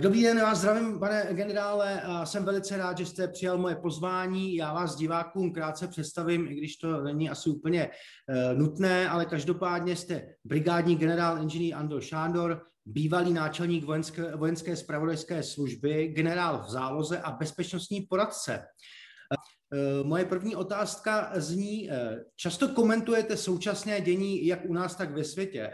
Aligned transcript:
Dobrý 0.00 0.22
den, 0.22 0.40
vás 0.40 0.58
zdravím, 0.58 0.98
pane 0.98 1.28
generále. 1.30 2.02
Jsem 2.24 2.44
velice 2.44 2.76
rád, 2.76 2.98
že 2.98 3.06
jste 3.06 3.28
přijal 3.28 3.58
moje 3.58 3.76
pozvání. 3.76 4.56
Já 4.56 4.74
vás 4.74 4.96
divákům 4.96 5.52
krátce 5.52 5.88
představím, 5.88 6.46
i 6.46 6.54
když 6.54 6.76
to 6.76 7.02
není 7.02 7.30
asi 7.30 7.50
úplně 7.50 7.88
uh, 7.88 8.58
nutné, 8.58 9.08
ale 9.08 9.26
každopádně 9.26 9.96
jste 9.96 10.34
brigádní 10.44 10.96
generál 10.96 11.42
inženýr 11.42 11.74
Andor 11.74 12.02
Šándor, 12.02 12.62
bývalý 12.84 13.32
náčelník 13.32 13.84
vojenské, 13.84 14.36
vojenské 14.36 14.76
spravodajské 14.76 15.42
služby, 15.42 16.08
generál 16.08 16.64
v 16.66 16.70
záloze 16.70 17.18
a 17.18 17.32
bezpečnostní 17.32 18.00
poradce. 18.00 18.62
Uh, 18.62 20.06
moje 20.06 20.24
první 20.24 20.56
otázka 20.56 21.32
zní, 21.34 21.90
často 22.36 22.68
komentujete 22.68 23.36
současné 23.36 24.00
dění 24.00 24.46
jak 24.46 24.60
u 24.64 24.72
nás, 24.72 24.96
tak 24.96 25.10
ve 25.10 25.24
světě. 25.24 25.72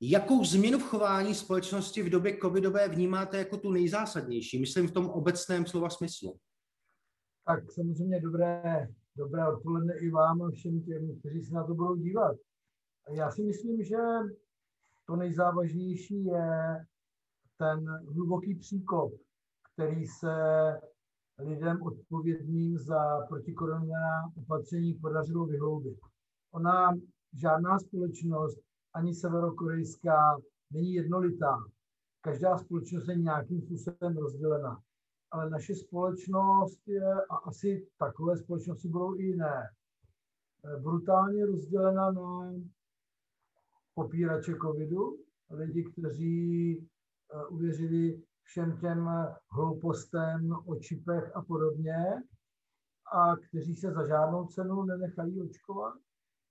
Jakou 0.00 0.44
změnu 0.44 0.78
v 0.78 0.82
chování 0.82 1.34
společnosti 1.34 2.02
v 2.02 2.10
době 2.10 2.38
covidové 2.42 2.88
vnímáte 2.88 3.38
jako 3.38 3.56
tu 3.56 3.72
nejzásadnější? 3.72 4.60
Myslím 4.60 4.88
v 4.88 4.92
tom 4.92 5.10
obecném 5.10 5.66
slova 5.66 5.90
smyslu. 5.90 6.36
Tak 7.46 7.72
samozřejmě 7.72 8.20
dobré, 8.20 8.88
dobré 9.16 9.48
odpoledne 9.48 9.94
i 9.98 10.10
vám 10.10 10.42
a 10.42 10.50
všem 10.50 10.82
těm, 10.82 11.18
kteří 11.18 11.42
se 11.42 11.54
na 11.54 11.66
to 11.66 11.74
budou 11.74 11.96
dívat. 11.96 12.36
Já 13.10 13.30
si 13.30 13.42
myslím, 13.42 13.84
že 13.84 13.96
to 15.06 15.16
nejzávažnější 15.16 16.24
je 16.24 16.86
ten 17.58 17.88
hluboký 18.14 18.54
příkop, 18.54 19.12
který 19.74 20.06
se 20.06 20.34
lidem 21.38 21.82
odpovědným 21.82 22.78
za 22.78 23.26
protikoronové 23.28 23.94
opatření 24.36 24.94
podařilo 24.94 25.46
vyhloubit. 25.46 25.98
Ona, 26.52 26.94
žádná 27.32 27.78
společnost 27.78 28.65
ani 28.96 29.14
severokorejská 29.14 30.38
není 30.70 30.94
jednolitá. 30.94 31.58
Každá 32.20 32.58
společnost 32.58 33.08
je 33.08 33.16
nějakým 33.16 33.62
způsobem 33.62 34.16
rozdělena. 34.16 34.82
Ale 35.30 35.50
naše 35.50 35.74
společnost 35.74 36.80
je, 36.86 37.14
a 37.30 37.36
asi 37.36 37.88
takové 37.98 38.36
společnosti 38.36 38.88
budou 38.88 39.18
i 39.18 39.22
jiné, 39.22 39.62
eh, 40.64 40.80
brutálně 40.80 41.46
rozdělena 41.46 42.10
na 42.10 42.52
popírače 43.94 44.54
covidu, 44.62 45.18
lidi, 45.50 45.84
kteří 45.84 46.78
eh, 46.78 47.46
uvěřili 47.46 48.22
všem 48.42 48.78
těm 48.80 49.10
hloupostem 49.50 50.52
o 50.66 50.76
čipech 50.76 51.36
a 51.36 51.42
podobně, 51.42 52.22
a 53.12 53.36
kteří 53.36 53.74
se 53.74 53.92
za 53.92 54.06
žádnou 54.06 54.46
cenu 54.46 54.82
nenechají 54.82 55.42
očkovat. 55.42 55.94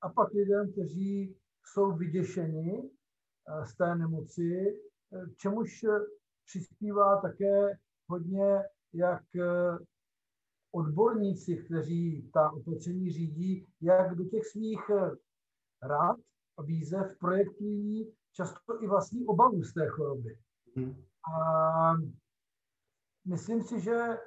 A 0.02 0.10
pak 0.10 0.34
lidem, 0.34 0.72
kteří 0.72 1.36
jsou 1.66 1.92
vyděšeni 1.92 2.84
eh, 2.84 3.66
z 3.66 3.76
té 3.76 3.96
nemoci, 3.96 4.82
eh, 5.14 5.26
čemuž 5.38 5.84
eh, 5.84 6.00
přispívá 6.46 7.22
také 7.22 7.80
hodně, 8.08 8.64
jak 8.94 9.24
odborníci, 10.72 11.58
kteří 11.58 12.30
ta 12.34 12.52
opatření 12.52 13.12
řídí, 13.12 13.68
jak 13.82 14.16
do 14.16 14.26
těch 14.26 14.46
svých 14.46 14.90
rád 15.82 16.18
a 16.58 16.62
výzev 16.62 17.18
projektují 17.20 18.14
často 18.32 18.84
i 18.84 18.88
vlastní 18.88 19.26
obavu 19.26 19.64
z 19.64 19.74
té 19.74 19.88
choroby. 19.88 20.38
Hmm. 20.76 20.96
A 21.42 21.94
myslím 23.26 23.64
si, 23.64 23.82
že 23.82 24.18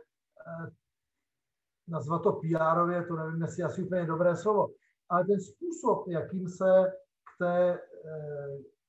nazvat 1.88 2.22
to 2.22 2.32
pr 2.32 3.06
to 3.08 3.16
nevím, 3.16 3.42
jestli 3.42 3.62
asi 3.62 3.82
úplně 3.82 4.06
dobré 4.06 4.36
slovo, 4.36 4.68
ale 5.08 5.24
ten 5.24 5.40
způsob, 5.40 6.08
jakým 6.08 6.48
se 6.48 6.92
té 7.38 7.74
eh, 7.74 7.78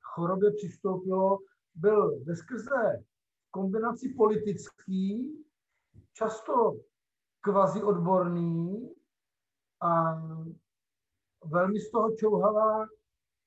chorobě 0.01 0.51
přistoupilo, 0.51 1.37
byl 1.75 2.19
veskrze 2.23 3.03
kombinaci 3.51 4.13
politický, 4.17 5.33
často 6.13 6.75
kvazi 7.41 7.83
odborný 7.83 8.89
a 9.81 10.21
velmi 11.45 11.79
z 11.79 11.91
toho 11.91 12.15
čouhala 12.15 12.87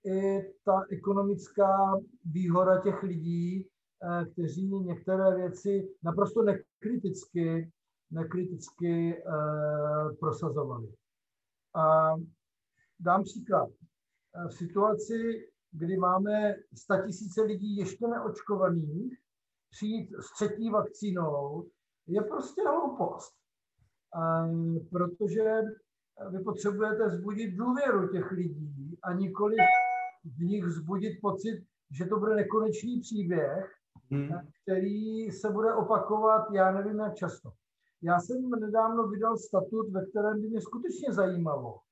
i 0.05 0.43
ta 0.65 0.83
ekonomická 0.91 2.01
výhoda 2.25 2.81
těch 2.81 3.03
lidí, 3.03 3.69
eh, 4.03 4.25
kteří 4.25 4.69
některé 4.69 5.37
věci 5.37 5.89
naprosto 6.03 6.43
nekriticky, 6.43 7.73
nekriticky 8.11 9.17
eh, 9.17 10.15
prosazovali. 10.21 10.95
A 11.75 12.15
dám 13.01 13.23
příklad. 13.23 13.69
Eh, 14.35 14.49
v 14.49 14.53
situaci, 14.53 15.49
kdy 15.73 15.97
máme 15.97 16.55
tisíce 17.07 17.43
lidí 17.43 17.77
ještě 17.77 18.07
neočkovaných, 18.09 19.19
přijít 19.71 20.11
s 20.21 20.33
třetí 20.35 20.71
vakcínou, 20.71 21.67
je 22.07 22.23
prostě 22.23 22.63
hloupost. 22.63 23.33
Eh, 24.17 24.81
protože 24.91 25.63
vy 26.31 26.39
potřebujete 26.45 27.09
vzbudit 27.09 27.57
důvěru 27.57 28.09
těch 28.09 28.31
lidí 28.31 28.99
a 29.03 29.13
nikoli 29.13 29.57
v 30.25 30.39
nich 30.39 30.65
vzbudit 30.65 31.21
pocit, 31.21 31.65
že 31.91 32.05
to 32.05 32.19
bude 32.19 32.35
nekonečný 32.35 33.01
příběh, 33.01 33.75
hmm. 34.11 34.31
který 34.63 35.31
se 35.31 35.51
bude 35.51 35.75
opakovat, 35.75 36.47
já 36.53 36.73
nevím 36.73 36.99
jak 36.99 37.15
často. 37.15 37.53
Já 38.03 38.21
jsem 38.21 38.51
nedávno 38.51 39.09
vydal 39.09 39.37
statut, 39.37 39.91
ve 39.91 40.07
kterém 40.07 40.41
by 40.41 40.49
mě 40.49 40.61
skutečně 40.61 41.13
zajímalo, 41.13 41.79
Eh, 41.79 41.92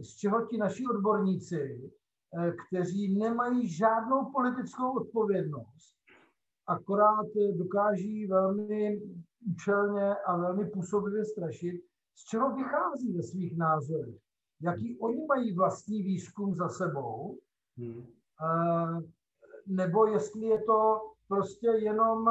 z 0.00 0.16
čeho 0.16 0.46
ti 0.46 0.58
naši 0.58 0.86
odborníci, 0.86 1.90
eh, 2.38 2.52
kteří 2.68 3.18
nemají 3.18 3.68
žádnou 3.68 4.32
politickou 4.32 4.92
odpovědnost, 4.92 5.96
akorát 6.66 7.26
dokáží 7.54 8.26
velmi 8.26 9.00
účelně 9.50 10.14
a 10.14 10.36
velmi 10.36 10.70
působivě 10.70 11.24
strašit, 11.24 11.82
z 12.14 12.24
čeho 12.24 12.56
vychází 12.56 13.12
ve 13.12 13.22
svých 13.22 13.56
názorech, 13.56 14.20
jaký 14.60 14.98
oni 14.98 15.26
mají 15.26 15.54
vlastní 15.54 16.02
výzkum 16.02 16.54
za 16.54 16.68
sebou, 16.68 17.38
hmm. 17.78 18.06
Eh, 18.42 19.00
nebo 19.66 20.06
jestli 20.06 20.46
je 20.46 20.62
to 20.62 21.00
prostě 21.28 21.66
jenom 21.66 22.28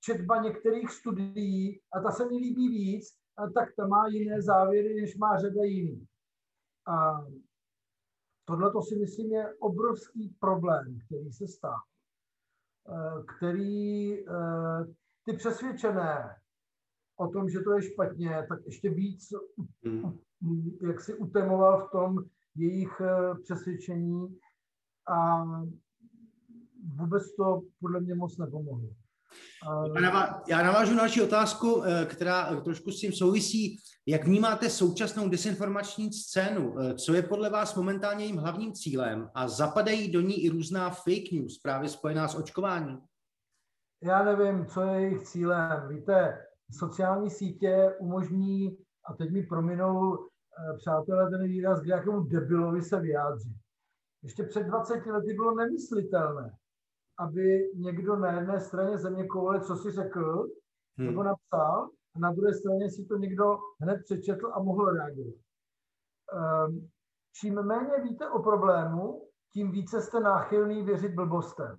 četba 0.00 0.42
některých 0.42 0.90
studií 0.90 1.80
a 1.92 2.00
ta 2.00 2.10
se 2.10 2.28
mi 2.28 2.36
líbí 2.36 2.68
víc, 2.68 3.14
tak 3.54 3.68
ta 3.76 3.86
má 3.86 4.08
jiné 4.08 4.42
závěry, 4.42 5.00
než 5.00 5.16
má 5.16 5.38
řada 5.38 5.62
jiných. 5.62 6.08
A 6.86 7.26
tohle 8.44 8.72
to 8.72 8.82
si 8.82 8.96
myslím 8.96 9.32
je 9.32 9.54
obrovský 9.54 10.34
problém, 10.40 10.98
který 11.06 11.32
se 11.32 11.48
stál, 11.48 11.80
eh, 12.88 13.22
který 13.36 14.18
eh, 14.20 14.84
ty 15.24 15.32
přesvědčené 15.36 16.36
o 17.16 17.28
tom, 17.28 17.48
že 17.48 17.60
to 17.60 17.72
je 17.72 17.82
špatně, 17.82 18.46
tak 18.48 18.66
ještě 18.66 18.90
víc 18.90 19.28
hmm. 19.84 20.18
jak 20.88 21.00
si 21.00 21.14
utemoval 21.14 21.86
v 21.86 21.90
tom 21.90 22.24
jejich 22.56 23.00
eh, 23.00 23.34
přesvědčení 23.42 24.38
a 25.08 25.44
vůbec 26.96 27.34
to 27.36 27.62
podle 27.80 28.00
mě 28.00 28.14
moc 28.14 28.38
nepomohlo. 28.38 28.88
Já 30.48 30.62
navážu 30.62 30.94
na 30.94 30.98
další 30.98 31.22
otázku, 31.22 31.82
eh, 31.84 32.06
která 32.06 32.60
trošku 32.60 32.90
s 32.90 33.00
tím 33.00 33.12
souvisí. 33.12 33.76
Jak 34.06 34.24
vnímáte 34.24 34.70
současnou 34.70 35.28
desinformační 35.28 36.12
scénu? 36.12 36.74
Eh, 36.80 36.94
co 36.94 37.14
je 37.14 37.22
podle 37.22 37.50
vás 37.50 37.74
momentálně 37.74 38.24
jejím 38.24 38.36
hlavním 38.36 38.72
cílem? 38.72 39.30
A 39.34 39.48
zapadají 39.48 40.12
do 40.12 40.20
ní 40.20 40.44
i 40.44 40.48
různá 40.48 40.90
fake 40.90 41.32
news, 41.32 41.58
právě 41.58 41.88
spojená 41.88 42.28
s 42.28 42.34
očkováním? 42.34 42.98
Já 44.02 44.24
nevím, 44.24 44.66
co 44.66 44.80
je 44.80 45.00
jejich 45.00 45.22
cílem. 45.22 45.88
Víte, 45.88 46.46
sociální 46.78 47.30
sítě 47.30 47.94
umožní, 47.98 48.76
a 49.06 49.14
teď 49.14 49.30
mi 49.30 49.42
prominou 49.42 50.14
eh, 50.14 50.76
přátelé 50.76 51.30
ten 51.30 51.42
výraz, 51.42 51.80
k 51.80 51.86
jakému 51.86 52.20
debilovi 52.20 52.82
se 52.82 53.00
vyjádří. 53.00 53.56
Ještě 54.22 54.42
před 54.42 54.62
20 54.62 55.06
lety 55.06 55.34
bylo 55.34 55.54
nemyslitelné, 55.54 56.52
aby 57.20 57.70
někdo 57.74 58.16
na 58.16 58.32
jedné 58.32 58.60
straně 58.60 58.98
země 58.98 59.26
koule, 59.26 59.60
co 59.60 59.76
si 59.76 59.90
řekl, 59.90 60.46
hmm. 60.98 61.06
nebo 61.06 61.22
napsal, 61.22 61.90
a 62.14 62.18
na 62.18 62.32
druhé 62.32 62.54
straně 62.54 62.90
si 62.90 63.04
to 63.04 63.16
někdo 63.16 63.58
hned 63.80 64.00
přečetl 64.04 64.52
a 64.54 64.62
mohl 64.62 64.90
reagovat. 64.90 65.34
Um, 66.68 66.88
čím 67.40 67.62
méně 67.62 68.02
víte 68.02 68.30
o 68.30 68.42
problému, 68.42 69.28
tím 69.52 69.70
více 69.70 70.00
jste 70.02 70.20
náchylný 70.20 70.82
věřit 70.82 71.14
blbostem. 71.14 71.76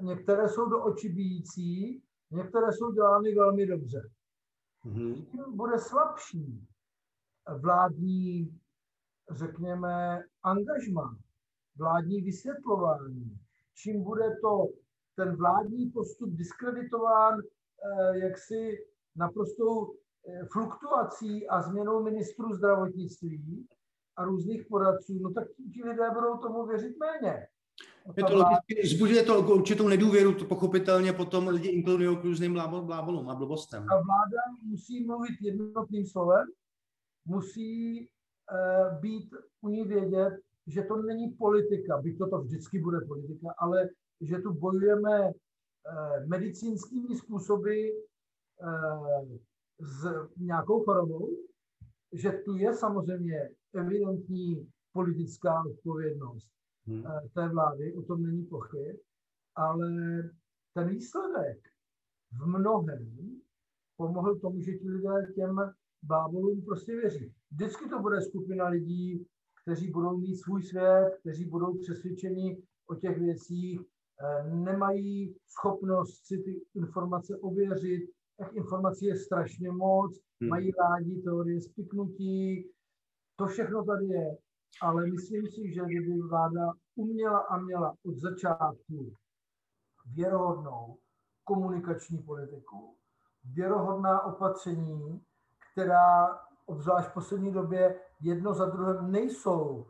Některé 0.00 0.48
jsou 0.48 0.68
do 0.68 0.84
očí 0.84 1.08
bíjící, 1.08 2.02
některé 2.30 2.72
jsou 2.72 2.92
dělány 2.92 3.34
velmi 3.34 3.66
dobře. 3.66 4.10
Mm-hmm. 4.84 5.30
Tím 5.30 5.56
bude 5.56 5.78
slabší 5.78 6.68
vládní, 7.60 8.60
řekněme, 9.30 10.22
angažma, 10.42 11.16
vládní 11.76 12.20
vysvětlování, 12.20 13.38
čím 13.78 14.04
bude 14.04 14.36
to 14.42 14.68
ten 15.16 15.36
vládní 15.36 15.90
postup 15.90 16.30
diskreditován 16.30 17.34
eh, 17.40 18.18
jaksi 18.18 18.78
naprostou 19.16 19.92
eh, 19.92 20.46
fluktuací 20.52 21.48
a 21.48 21.62
změnou 21.62 22.02
ministrů 22.02 22.54
zdravotnictví 22.54 23.66
a 24.16 24.24
různých 24.24 24.66
poradců, 24.66 25.18
no 25.18 25.32
tak 25.32 25.48
ti 25.74 25.84
lidé 25.84 26.10
budou 26.14 26.36
tomu 26.36 26.66
věřit 26.66 26.96
méně. 26.98 27.46
Je 28.16 28.24
to 28.24 28.34
logicky, 28.34 28.88
zbuduje 28.96 29.22
to 29.22 29.40
určitou 29.40 29.88
nedůvěru, 29.88 30.34
to 30.34 30.44
pochopitelně 30.44 31.12
potom 31.12 31.48
lidi 31.48 31.68
inkludují 31.68 32.16
k 32.16 32.24
různým 32.24 32.54
blábolům 32.80 33.28
a 33.30 33.34
blbostem. 33.34 33.82
A 33.82 33.94
vláda 33.94 34.42
musí 34.62 35.04
mluvit 35.06 35.36
jednotným 35.40 36.06
slovem, 36.06 36.46
musí 37.24 38.00
uh, 38.00 39.00
být 39.00 39.30
u 39.60 39.68
ní 39.68 39.84
vědět, 39.84 40.40
že 40.68 40.82
to 40.82 40.96
není 41.02 41.32
politika, 41.32 41.96
byť 42.02 42.18
to, 42.18 42.26
to 42.28 42.38
vždycky 42.38 42.78
bude 42.78 43.00
politika, 43.08 43.54
ale 43.58 43.88
že 44.20 44.38
tu 44.38 44.52
bojujeme 44.52 45.32
uh, 45.32 46.26
medicínskými 46.28 47.16
způsoby 47.16 47.88
uh, 47.88 49.24
s 49.80 50.04
nějakou 50.36 50.84
chorobou, 50.84 51.28
že 52.12 52.32
tu 52.44 52.56
je 52.56 52.74
samozřejmě 52.74 53.50
evidentní 53.74 54.68
politická 54.92 55.62
odpovědnost 55.70 56.48
hmm. 56.86 57.04
Eh, 57.06 57.28
té 57.34 57.48
vlády, 57.48 57.94
o 57.94 58.02
tom 58.02 58.22
není 58.22 58.44
pochyb, 58.46 58.96
ale 59.54 59.88
ten 60.74 60.88
výsledek 60.88 61.58
v 62.32 62.46
mnohem 62.46 63.40
pomohl 63.96 64.38
tomu, 64.38 64.60
že 64.60 64.72
ti 64.72 64.90
lidé 64.90 65.32
těm 65.34 65.56
bábolům 66.02 66.62
prostě 66.64 66.96
věří. 66.96 67.34
Vždycky 67.50 67.88
to 67.88 67.98
bude 68.00 68.20
skupina 68.20 68.68
lidí, 68.68 69.26
kteří 69.68 69.90
budou 69.90 70.16
mít 70.16 70.36
svůj 70.36 70.62
svět, 70.62 71.16
kteří 71.20 71.44
budou 71.44 71.78
přesvědčeni 71.78 72.62
o 72.90 72.94
těch 72.94 73.18
věcích, 73.18 73.80
eh, 73.80 74.54
nemají 74.54 75.34
schopnost 75.46 76.26
si 76.26 76.38
ty 76.38 76.60
informace 76.74 77.36
ověřit, 77.36 78.10
těch 78.38 78.52
informací 78.52 79.06
je 79.06 79.16
strašně 79.16 79.70
moc, 79.70 80.20
hmm. 80.40 80.50
mají 80.50 80.72
rádi 80.72 81.22
teorie 81.22 81.60
spiknutí, 81.60 82.70
to 83.36 83.46
všechno 83.46 83.84
tady 83.84 84.06
je, 84.06 84.36
ale 84.82 85.06
myslím 85.06 85.46
si, 85.46 85.72
že 85.74 85.80
kdyby 85.84 86.20
vláda 86.30 86.72
uměla 86.96 87.38
a 87.38 87.58
měla 87.58 87.94
od 88.06 88.16
začátku 88.16 89.12
věrohodnou 90.14 90.96
komunikační 91.44 92.18
politiku, 92.18 92.96
věrohodná 93.44 94.24
opatření, 94.24 95.20
která 95.72 96.38
obzvlášť 96.66 97.08
v 97.08 97.14
poslední 97.14 97.52
době 97.52 98.00
jedno 98.20 98.54
za 98.54 98.66
druhém 98.66 99.12
nejsou 99.12 99.86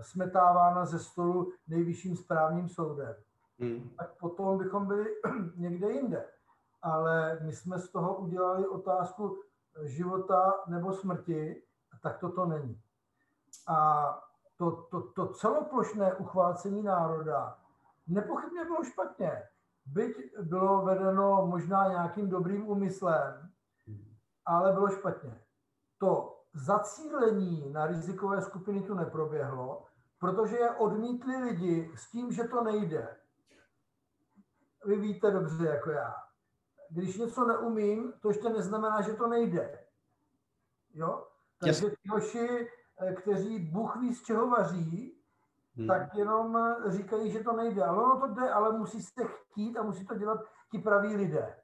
smetávána 0.00 0.86
ze 0.86 0.98
stolu 0.98 1.52
nejvyšším 1.68 2.16
správním 2.16 2.68
soudem, 2.68 3.14
hmm. 3.58 3.90
tak 3.98 4.18
potom 4.20 4.58
bychom 4.58 4.86
byli 4.86 5.06
někde 5.56 5.90
jinde. 5.90 6.24
Ale 6.82 7.38
my 7.42 7.52
jsme 7.52 7.78
z 7.78 7.90
toho 7.90 8.16
udělali 8.16 8.68
otázku 8.68 9.42
života 9.82 10.54
nebo 10.66 10.92
smrti, 10.92 11.62
tak 12.02 12.18
to 12.18 12.32
to 12.32 12.46
není. 12.46 12.80
A 13.68 14.04
to, 14.56 14.70
to, 14.70 15.00
to 15.00 15.26
celoplošné 15.26 16.14
uchvácení 16.14 16.82
národa 16.82 17.58
nepochybně 18.06 18.64
bylo 18.64 18.84
špatně. 18.84 19.42
Byť 19.86 20.16
bylo 20.42 20.82
vedeno 20.82 21.46
možná 21.46 21.88
nějakým 21.88 22.28
dobrým 22.28 22.68
úmyslem, 22.68 23.50
ale 24.46 24.72
bylo 24.72 24.88
špatně. 24.88 25.40
To 25.98 26.35
zacílení 26.56 27.72
na 27.72 27.86
rizikové 27.86 28.42
skupiny 28.42 28.82
tu 28.82 28.94
neproběhlo, 28.94 29.84
protože 30.18 30.56
je 30.56 30.70
odmítli 30.70 31.36
lidi 31.36 31.92
s 31.96 32.10
tím, 32.10 32.32
že 32.32 32.44
to 32.44 32.64
nejde. 32.64 33.16
Vy 34.84 34.96
víte 34.96 35.30
dobře 35.30 35.66
jako 35.66 35.90
já. 35.90 36.14
Když 36.90 37.18
něco 37.18 37.46
neumím, 37.46 38.12
to 38.20 38.28
ještě 38.28 38.48
neznamená, 38.48 39.00
že 39.00 39.12
to 39.12 39.26
nejde. 39.26 39.86
Jo? 40.94 41.26
Takže 41.60 41.90
ty 41.90 42.08
hoši 42.10 42.68
Eh, 43.00 43.12
kteří 43.12 43.58
Bůh 43.58 43.96
ví, 43.96 44.14
z 44.14 44.22
čeho 44.22 44.48
vaří, 44.50 45.22
hmm. 45.76 45.86
tak 45.86 46.14
jenom 46.14 46.56
eh, 46.56 46.90
říkají, 46.90 47.30
že 47.30 47.44
to 47.44 47.52
nejde. 47.52 47.84
Ale 47.84 48.02
ono 48.02 48.20
to 48.20 48.34
jde, 48.34 48.50
ale 48.50 48.78
musí 48.78 49.02
se 49.02 49.24
chtít 49.24 49.76
a 49.76 49.82
musí 49.82 50.06
to 50.06 50.14
dělat 50.14 50.40
ti 50.70 50.78
praví 50.78 51.16
lidé. 51.16 51.56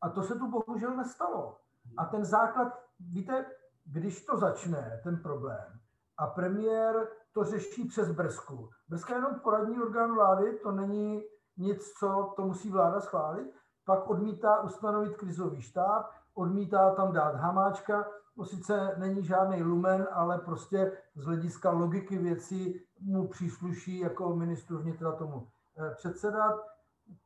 A 0.00 0.08
to 0.08 0.22
se 0.22 0.34
tu 0.34 0.50
bohužel 0.50 0.96
nestalo. 0.96 1.56
A 1.96 2.04
ten 2.04 2.24
základ, 2.24 2.84
víte, 2.98 3.46
když 3.92 4.24
to 4.24 4.36
začne, 4.36 5.00
ten 5.04 5.16
problém, 5.22 5.80
a 6.18 6.26
premiér 6.26 7.08
to 7.32 7.44
řeší 7.44 7.88
přes 7.88 8.10
Brzku. 8.12 8.70
Brzka 8.88 9.14
je 9.14 9.18
jenom 9.18 9.40
poradní 9.40 9.82
orgán 9.82 10.14
vlády, 10.14 10.58
to 10.62 10.70
není 10.70 11.22
nic, 11.56 11.92
co 11.98 12.32
to 12.36 12.46
musí 12.46 12.70
vláda 12.70 13.00
schválit. 13.00 13.50
Pak 13.84 14.10
odmítá 14.10 14.60
ustanovit 14.60 15.16
krizový 15.16 15.62
štáb, 15.62 16.10
odmítá 16.34 16.94
tam 16.94 17.12
dát 17.12 17.34
Hamáčka, 17.34 18.06
to 18.36 18.44
sice 18.44 18.94
není 18.96 19.24
žádný 19.24 19.62
lumen, 19.62 20.08
ale 20.12 20.38
prostě 20.38 20.92
z 21.14 21.24
hlediska 21.24 21.70
logiky 21.70 22.18
věcí 22.18 22.80
mu 23.00 23.28
přísluší 23.28 23.98
jako 23.98 24.36
ministru 24.36 24.78
vnitra 24.78 25.12
tomu 25.12 25.48
eh, 25.78 25.94
předsedat, 25.94 26.60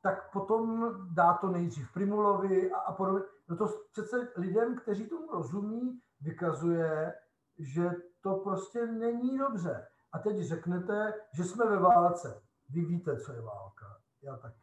tak 0.02 0.32
potom 0.32 0.90
dá 1.14 1.34
to 1.34 1.48
nejdřív 1.48 1.92
Primulovi 1.92 2.72
a, 2.72 2.78
a 2.78 2.92
podobně. 2.92 3.22
No 3.48 3.56
to 3.56 3.68
přece 3.92 4.28
lidem, 4.36 4.76
kteří 4.76 5.08
tomu 5.08 5.32
rozumí, 5.32 6.00
vykazuje, 6.24 7.14
že 7.58 7.90
to 8.20 8.34
prostě 8.34 8.86
není 8.86 9.38
dobře. 9.38 9.86
A 10.12 10.18
teď 10.18 10.40
řeknete, 10.40 11.14
že 11.32 11.44
jsme 11.44 11.64
ve 11.64 11.78
válce. 11.78 12.42
Vy 12.70 12.84
víte, 12.84 13.16
co 13.16 13.32
je 13.32 13.40
válka. 13.40 13.86
Já 14.22 14.36
taky. 14.36 14.60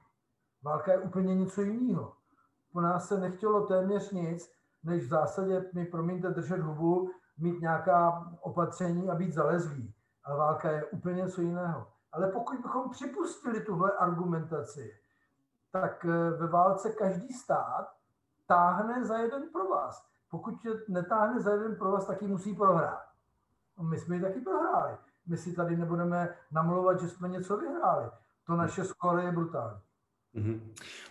Válka 0.64 0.92
je 0.92 1.00
úplně 1.00 1.36
něco 1.36 1.62
jiného. 1.62 2.14
Po 2.74 2.82
nás 2.82 3.08
se 3.08 3.20
nechtělo 3.20 3.68
téměř 3.68 4.12
nic, 4.12 4.52
než 4.84 5.04
v 5.04 5.10
zásadě, 5.10 5.70
mi 5.74 5.86
promiňte, 5.86 6.30
držet 6.30 6.60
hubu, 6.60 7.12
mít 7.38 7.62
nějaká 7.62 8.32
opatření 8.42 9.10
a 9.10 9.16
být 9.16 9.34
zalezlý. 9.34 9.94
A 10.24 10.36
válka 10.36 10.72
je 10.72 10.86
úplně 10.86 11.22
něco 11.22 11.42
jiného. 11.42 11.88
Ale 12.12 12.28
pokud 12.28 12.60
bychom 12.60 12.90
připustili 12.90 13.62
tuhle 13.62 13.92
argumentaci, 13.92 14.92
tak 15.72 16.06
eh, 16.06 16.30
ve 16.30 16.48
válce 16.48 16.92
každý 16.92 17.34
stát 17.34 17.88
táhne 18.48 19.06
za 19.06 19.18
jeden 19.18 19.50
pro 19.52 19.68
vás. 19.68 20.11
Pokud 20.32 20.56
netáhne 20.88 21.42
za 21.42 21.54
jeden 21.54 21.76
pro 21.76 21.92
vás, 21.92 22.06
tak 22.06 22.22
ji 22.22 22.28
musí 22.28 22.56
prohrát. 22.56 23.04
My 23.90 24.00
jsme 24.00 24.16
ji 24.16 24.22
taky 24.22 24.40
prohráli. 24.40 24.98
My 25.28 25.38
si 25.38 25.54
tady 25.54 25.78
nebudeme 25.78 26.36
namlouvat, 26.52 27.02
že 27.02 27.10
jsme 27.10 27.30
něco 27.30 27.58
vyhráli. 27.58 28.10
To 28.48 28.56
naše 28.56 28.84
skore 28.84 29.24
je 29.24 29.32
brutální. 29.32 29.80
Mm-hmm. 30.36 30.60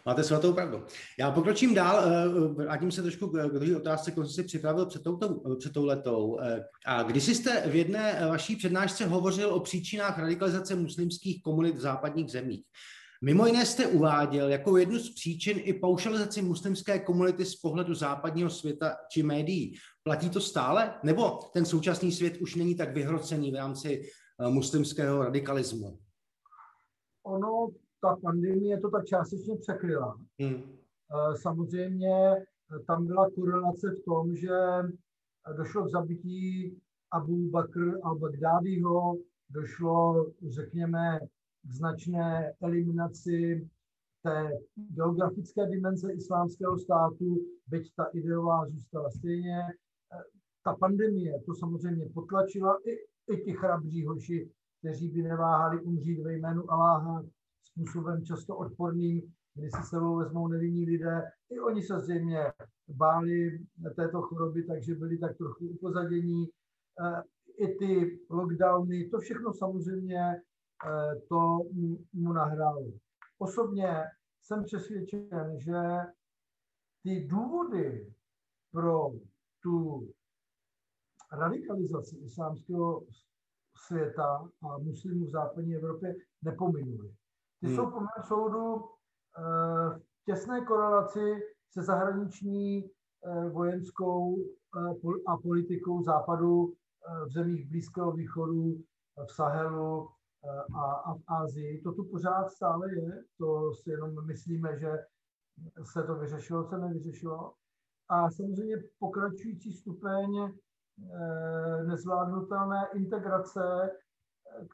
Máte 0.07 0.25
svatou 0.25 0.53
pravdu. 0.53 0.85
Já 1.19 1.31
pokročím 1.31 1.75
dál, 1.75 2.03
eh, 2.05 2.29
vrátím 2.65 2.93
se 2.93 3.03
trošku 3.03 3.29
k 3.29 3.33
druhé 3.33 3.77
otázce, 3.77 4.11
kterou 4.11 4.27
jsem 4.27 4.35
si 4.35 4.43
připravil 4.43 4.87
před, 4.87 5.03
touto, 5.03 5.57
před 5.59 5.73
touhletou. 5.73 6.41
Eh, 6.41 6.65
a 6.87 7.03
když 7.03 7.27
jste 7.27 7.71
v 7.71 7.75
jedné 7.75 8.27
vaší 8.29 8.57
přednášce 8.57 9.07
hovořil 9.07 9.55
o 9.55 9.61
příčinách 9.61 10.19
radikalizace 10.19 10.75
muslimských 10.75 11.43
komunit 11.43 11.77
v 11.77 11.81
západních 11.81 12.31
zemích. 12.31 12.65
Mimo 13.25 13.47
jiné 13.47 13.67
jste 13.67 13.87
uváděl 13.87 14.49
jako 14.49 14.77
jednu 14.77 14.99
z 14.99 15.15
příčin 15.15 15.59
i 15.61 15.73
paušalizaci 15.73 16.43
muslimské 16.43 16.99
komunity 16.99 17.45
z 17.45 17.57
pohledu 17.57 17.95
západního 17.95 18.50
světa 18.50 18.97
či 19.12 19.23
médií. 19.23 19.75
Platí 20.03 20.31
to 20.31 20.41
stále? 20.41 20.95
Nebo 21.03 21.39
ten 21.53 21.65
současný 21.65 22.12
svět 22.12 22.37
už 22.37 22.55
není 22.55 22.75
tak 22.75 22.95
vyhrocený 22.95 23.50
v 23.50 23.55
rámci 23.55 24.03
eh, 24.03 24.49
muslimského 24.49 25.25
radikalismu? 25.25 25.99
Ono 27.27 27.69
ta 28.00 28.17
pandemie 28.23 28.81
to 28.81 28.91
tak 28.91 29.07
částečně 29.07 29.57
překryla. 29.57 30.21
Hmm. 30.41 30.55
Eh, 30.55 31.37
samozřejmě 31.37 32.37
eh, 32.37 32.85
tam 32.87 33.07
byla 33.07 33.31
korelace 33.31 33.91
v 33.91 34.05
tom, 34.05 34.37
že 34.37 34.57
došlo 35.57 35.85
k 35.85 35.91
zabití 35.91 36.77
Abu 37.12 37.50
Bakr 37.50 37.81
al-Baghdadiho, 37.81 39.19
došlo, 39.50 40.27
řekněme, 40.49 41.21
k 41.62 41.73
značné 41.73 42.52
eliminaci 42.62 43.69
té 44.23 44.50
geografické 44.76 45.67
dimenze 45.67 46.12
islámského 46.12 46.79
státu, 46.79 47.47
byť 47.67 47.95
ta 47.97 48.05
ideová 48.05 48.67
zůstala 48.69 49.11
stejně. 49.11 49.59
Eh, 49.61 50.23
ta 50.64 50.76
pandemie 50.76 51.40
to 51.47 51.55
samozřejmě 51.55 52.07
potlačila 52.14 52.79
i, 52.85 52.93
i 53.35 53.45
ti 53.45 53.52
chrabří 53.52 54.07
hoši, 54.07 54.50
kteří 54.79 55.09
by 55.09 55.23
neváhali 55.23 55.83
umřít 55.83 56.21
ve 56.21 56.35
jménu 56.35 56.73
Aláha, 56.73 57.25
způsobem 57.62 58.25
často 58.25 58.57
odporným, 58.57 59.33
kdy 59.55 59.71
si 59.71 59.83
sebou 59.83 60.17
vezmou 60.17 60.49
nevinní 60.49 60.87
lidé. 60.87 61.23
I 61.50 61.61
oni 61.61 61.83
se 61.83 62.00
zřejmě 62.00 62.52
báli 62.88 63.59
této 63.97 64.23
choroby, 64.23 64.64
takže 64.64 64.95
byli 64.95 65.19
tak 65.19 65.37
trochu 65.37 65.69
upozadění. 65.69 66.49
Eh, 67.00 67.23
I 67.59 67.75
ty 67.75 68.21
lockdowny, 68.31 69.09
to 69.09 69.19
všechno 69.19 69.52
samozřejmě 69.52 70.43
to 71.29 71.59
mu 72.13 72.33
nahrálo. 72.33 72.87
Osobně 73.39 74.05
jsem 74.43 74.65
přesvědčen, 74.65 75.59
že 75.59 75.81
ty 77.03 77.27
důvody 77.27 78.15
pro 78.73 79.11
tu 79.63 80.09
radikalizaci 81.33 82.17
islámského 82.17 83.07
světa 83.77 84.49
a 84.63 84.79
muslimů 84.79 85.27
v 85.27 85.31
západní 85.31 85.75
Evropě 85.77 86.15
nepominuly. 86.43 87.15
Ty 87.61 87.67
hmm. 87.67 87.77
jsou 87.77 87.91
po 87.91 88.01
mém 88.01 88.25
soudu 88.29 88.85
eh, 89.39 89.99
v 89.99 90.25
těsné 90.25 90.65
korelaci 90.65 91.43
se 91.71 91.83
zahraniční 91.83 92.85
eh, 92.85 93.49
vojenskou 93.49 94.37
eh, 94.39 94.95
a 95.27 95.37
politikou 95.37 96.03
západu 96.03 96.75
v 97.27 97.33
zemích 97.33 97.69
Blízkého 97.69 98.13
východu, 98.13 98.77
v 99.27 99.33
Sahelu 99.33 100.09
a, 100.75 100.92
a 100.92 101.14
v 101.14 101.23
Ázii. 101.26 101.80
To 101.80 101.92
tu 101.92 102.04
pořád 102.04 102.50
stále 102.50 102.94
je, 102.94 103.25
to 103.38 103.75
si 103.75 103.90
jenom 103.90 104.26
myslíme, 104.26 104.78
že 104.78 104.90
se 105.92 106.02
to 106.02 106.14
vyřešilo, 106.14 106.64
se 106.64 106.78
nevyřešilo. 106.78 107.52
A 108.09 108.30
samozřejmě 108.30 108.76
pokračující 108.99 109.73
stupeň 109.73 110.38
eh, 110.38 111.85
nezvládnutelné 111.85 112.88
integrace, 112.94 113.90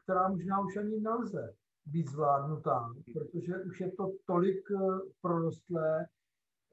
která 0.02 0.28
možná 0.28 0.60
už 0.60 0.76
ani 0.76 1.00
nelze 1.00 1.54
být 1.86 2.08
zvládnutá, 2.08 2.94
protože 3.14 3.54
už 3.58 3.80
je 3.80 3.92
to 3.92 4.12
tolik 4.26 4.70
eh, 4.70 4.98
prorostlé, 5.22 6.06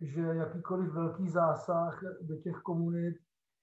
že 0.02 0.22
jakýkoliv 0.22 0.94
velký 0.94 1.30
zásah 1.30 2.02
do 2.22 2.38
těch 2.38 2.56
komunit 2.56 3.16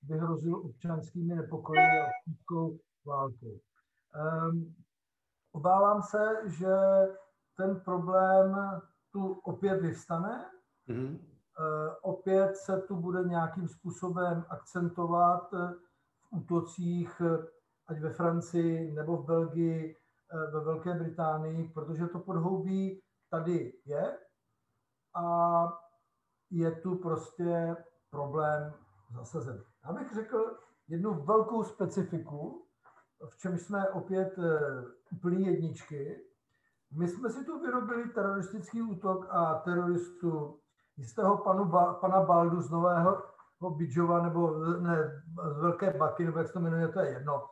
by 0.02 0.18
hrozil 0.18 0.56
občanskými 0.56 1.34
nepokoji 1.34 1.78
a 1.78 2.06
občanskou 2.06 2.78
válkou. 3.06 3.60
Um, 4.50 4.74
obávám 5.52 6.02
se, 6.02 6.42
že 6.46 6.76
ten 7.56 7.80
problém 7.80 8.56
tu 9.12 9.32
opět 9.32 9.80
vyvstane. 9.80 10.50
Mm-hmm. 10.88 11.18
Opět 12.02 12.56
se 12.56 12.80
tu 12.80 12.96
bude 12.96 13.24
nějakým 13.24 13.68
způsobem 13.68 14.44
akcentovat 14.48 15.50
v 16.20 16.26
útocích, 16.30 17.22
ať 17.88 18.00
ve 18.00 18.10
Francii 18.10 18.92
nebo 18.92 19.16
v 19.16 19.26
Belgii, 19.26 19.96
ve 20.52 20.60
Velké 20.60 20.94
Británii, 20.94 21.68
protože 21.68 22.06
to 22.06 22.18
podhoubí 22.18 23.00
tady 23.30 23.72
je 23.84 24.18
a 25.14 25.66
je 26.50 26.72
tu 26.72 26.96
prostě 26.96 27.76
problém 28.10 28.74
zasazený. 29.14 29.62
Já 29.84 29.92
bych 29.92 30.14
řekl 30.14 30.58
jednu 30.88 31.24
velkou 31.24 31.64
specifiku, 31.64 32.66
v 33.28 33.36
čem 33.36 33.58
jsme 33.58 33.88
opět 33.88 34.38
uh, 34.38 34.44
úplný 35.12 35.46
jedničky. 35.46 36.20
My 36.92 37.08
jsme 37.08 37.30
si 37.30 37.44
tu 37.44 37.60
vyrobili 37.60 38.08
teroristický 38.08 38.82
útok 38.82 39.26
a 39.30 39.54
teroristu 39.54 40.58
jistého 40.96 41.38
panu 41.38 41.64
ba, 41.64 41.94
pana 41.94 42.20
Baldu 42.22 42.60
z 42.60 42.70
Nového 42.70 43.22
Bidžova, 43.76 44.22
nebo 44.22 44.64
ne, 44.64 45.22
z 45.54 45.60
Velké 45.60 45.90
Baky, 45.90 46.24
nebo 46.24 46.38
jak 46.38 46.46
se 46.46 46.52
to 46.52 46.60
jmenuje, 46.60 46.88
to 46.88 47.00
je 47.00 47.10
jedno, 47.10 47.46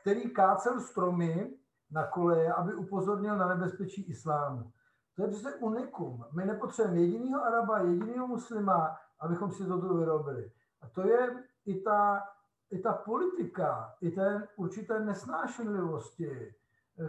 který 0.00 0.30
kácel 0.30 0.80
stromy 0.80 1.54
na 1.90 2.06
koleje, 2.06 2.52
aby 2.52 2.74
upozornil 2.74 3.36
na 3.36 3.48
nebezpečí 3.48 4.02
islámu. 4.02 4.72
To 5.16 5.22
je 5.22 5.28
přece 5.28 5.54
unikum. 5.54 6.24
My 6.32 6.44
nepotřebujeme 6.44 7.00
jediného 7.00 7.44
Araba, 7.44 7.78
jediného 7.78 8.26
muslima, 8.26 8.96
abychom 9.20 9.52
si 9.52 9.66
toto 9.66 9.94
vyrobili. 9.94 10.52
A 10.82 10.88
to 10.88 11.06
je 11.06 11.44
i 11.66 11.80
ta, 11.80 12.22
i 12.70 12.78
ta 12.78 12.92
politika, 12.92 13.94
i 14.00 14.10
ten 14.10 14.48
určité 14.56 15.00
nesnášenlivosti, 15.00 16.54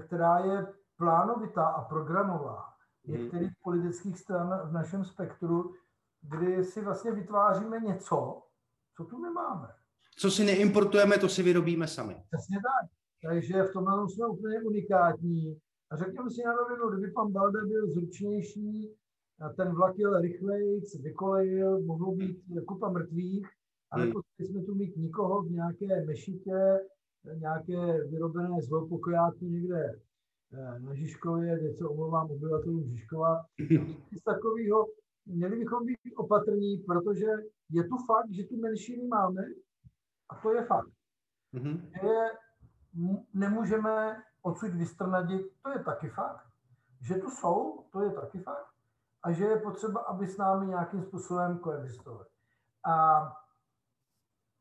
která 0.05 0.39
je 0.39 0.67
plánovitá 0.97 1.65
a 1.65 1.83
programová 1.83 2.65
mhm. 3.03 3.17
některých 3.17 3.51
politických 3.63 4.19
stran 4.19 4.69
v 4.69 4.71
našem 4.71 5.05
spektru, 5.05 5.73
kdy 6.21 6.63
si 6.63 6.81
vlastně 6.81 7.11
vytváříme 7.11 7.79
něco, 7.79 8.43
co 8.97 9.03
tu 9.05 9.21
nemáme. 9.21 9.67
Co 10.17 10.31
si 10.31 10.43
neimportujeme, 10.43 11.17
to 11.17 11.29
si 11.29 11.43
vyrobíme 11.43 11.87
sami. 11.87 12.13
Přesně 12.13 12.57
tak. 12.57 12.89
Takže 13.29 13.63
v 13.63 13.73
tomhle 13.73 14.09
jsme 14.09 14.27
úplně 14.27 14.61
unikátní. 14.61 15.59
A 15.91 15.95
řekněme 15.95 16.29
si 16.29 16.41
na 16.45 16.53
rovinu, 16.53 16.89
kdyby 16.89 17.11
pan 17.11 17.31
Balda 17.31 17.59
byl 17.65 17.93
zručnější, 17.93 18.95
ten 19.57 19.75
vlak 19.75 19.97
jel 19.97 20.21
rychleji, 20.21 20.81
vykolejil, 21.01 21.81
mohlo 21.81 22.15
být 22.15 22.43
kupa 22.67 22.89
mrtvých, 22.89 23.49
ale 23.91 24.03
hmm. 24.03 24.13
jsme 24.39 24.61
tu 24.61 24.75
mít 24.75 24.97
nikoho 24.97 25.41
v 25.41 25.51
nějaké 25.51 26.05
mešitě, 26.05 26.79
nějaké 27.35 28.03
vyrobené 28.03 28.61
zlopokojáky 28.61 29.45
někde 29.45 29.93
eh, 30.53 30.79
na 30.79 30.93
Žižkově, 30.93 31.59
kde 31.59 31.73
se 31.73 31.87
omlouvám 31.87 32.31
obyvatelům 32.31 32.87
Žižkova. 32.87 33.45
Z 34.19 34.23
takového 34.23 34.85
měli 35.25 35.59
bychom 35.59 35.85
být 35.85 36.15
opatrní, 36.17 36.77
protože 36.77 37.27
je 37.69 37.83
tu 37.83 37.97
fakt, 38.07 38.31
že 38.31 38.43
tu 38.43 38.57
menšiny 38.57 39.07
máme 39.07 39.41
a 40.29 40.35
to 40.35 40.53
je 40.53 40.65
fakt. 40.65 40.89
Mm-hmm. 41.53 41.89
Že 42.01 42.15
nemůžeme 43.33 44.23
odsud 44.41 44.73
vystrnadit, 44.73 45.41
to 45.61 45.69
je 45.69 45.83
taky 45.83 46.09
fakt. 46.09 46.45
Že 47.01 47.15
tu 47.15 47.29
jsou, 47.29 47.85
to 47.91 48.01
je 48.01 48.11
taky 48.11 48.39
fakt. 48.39 48.65
A 49.23 49.31
že 49.31 49.43
je 49.43 49.57
potřeba, 49.57 49.99
aby 49.99 50.27
s 50.27 50.37
námi 50.37 50.67
nějakým 50.67 51.03
způsobem 51.03 51.57
koexistovali. 51.57 52.25
A 52.85 53.21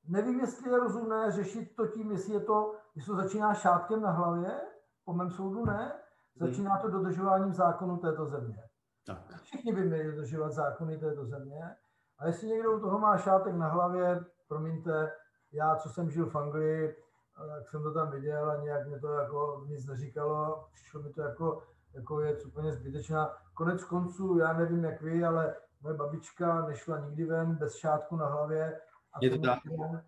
nevím, 0.08 0.40
jestli 0.40 0.70
je 0.70 0.78
rozumné 0.78 1.30
řešit 1.30 1.76
to 1.76 1.86
tím, 1.86 2.12
jestli 2.12 2.34
je 2.34 2.40
to, 2.40 2.74
jestli 2.94 3.10
to 3.10 3.16
začíná 3.16 3.54
šátkem 3.54 4.02
na 4.02 4.10
hlavě, 4.10 4.60
po 5.04 5.12
mém 5.12 5.30
soudu 5.30 5.64
ne, 5.64 5.92
začíná 6.36 6.78
to 6.78 6.88
dodržováním 6.88 7.54
zákonu 7.54 7.96
této 7.96 8.26
země. 8.26 8.62
Tak. 9.06 9.40
Všichni 9.42 9.72
by 9.72 9.84
měli 9.84 10.04
dodržovat 10.04 10.52
zákony 10.52 10.98
této 10.98 11.24
země. 11.24 11.76
A 12.18 12.26
jestli 12.26 12.48
někdo 12.48 12.76
u 12.76 12.80
toho 12.80 12.98
má 12.98 13.18
šátek 13.18 13.54
na 13.54 13.68
hlavě, 13.68 14.24
promiňte, 14.48 15.12
já, 15.52 15.76
co 15.76 15.88
jsem 15.88 16.10
žil 16.10 16.26
v 16.26 16.36
Anglii, 16.36 16.96
tak 17.36 17.68
jsem 17.68 17.82
to 17.82 17.94
tam 17.94 18.10
viděl 18.10 18.50
a 18.50 18.56
nějak 18.56 18.88
mi 18.88 19.00
to 19.00 19.08
jako 19.08 19.64
nic 19.68 19.86
neříkalo. 19.86 20.68
Přišlo 20.72 21.02
mi 21.02 21.12
to 21.12 21.22
jako, 21.22 21.62
jako 21.94 22.16
věc 22.16 22.44
úplně 22.44 22.72
zbytečná. 22.72 23.36
Konec 23.54 23.84
konců, 23.84 24.38
já 24.38 24.52
nevím 24.52 24.84
jak 24.84 25.02
vy, 25.02 25.24
ale 25.24 25.56
moje 25.80 25.94
babička 25.94 26.66
nešla 26.66 26.98
nikdy 26.98 27.24
ven 27.24 27.56
bez 27.56 27.76
šátku 27.76 28.16
na 28.16 28.26
hlavě. 28.26 28.80
Je 29.20 29.30
to 29.30 29.38
tak. 29.38 29.58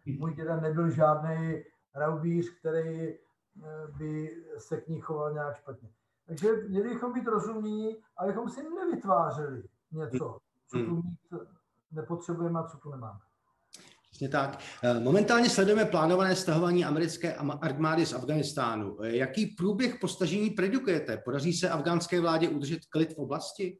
Můj 0.06 0.34
děda 0.34 0.60
nebyl 0.60 0.90
žádný 0.90 1.62
raubíř, 1.94 2.58
který 2.58 3.08
eh, 3.08 3.18
by 3.96 4.30
se 4.58 4.80
k 4.80 4.88
ní 4.88 5.00
choval 5.00 5.32
nějak 5.32 5.56
špatně. 5.56 5.88
Takže 6.26 6.48
měli 6.68 6.88
bychom 6.88 7.12
být 7.12 7.26
rozumní, 7.26 7.96
abychom 8.16 8.48
si 8.48 8.60
nevytvářeli 8.74 9.62
něco, 9.92 10.38
co 10.66 10.78
tu 10.78 10.84
hmm. 10.84 10.96
mít 10.96 11.40
nepotřebujeme 11.92 12.60
a 12.60 12.62
co 12.62 12.78
tu 12.78 12.90
nemáme. 12.90 13.18
Přesně 14.10 14.28
tak. 14.28 14.58
Eh, 14.82 15.00
momentálně 15.00 15.50
sledujeme 15.50 15.84
plánované 15.84 16.36
stahování 16.36 16.84
americké 16.84 17.34
armády 17.34 18.06
z 18.06 18.12
Afganistánu. 18.12 18.96
Eh, 19.02 19.16
jaký 19.16 19.46
průběh 19.46 19.98
postažení 20.00 20.50
predikujete? 20.50 21.16
Podaří 21.16 21.52
se 21.52 21.70
afgánské 21.70 22.20
vládě 22.20 22.48
udržet 22.48 22.80
klid 22.90 23.14
v 23.14 23.18
oblasti? 23.18 23.78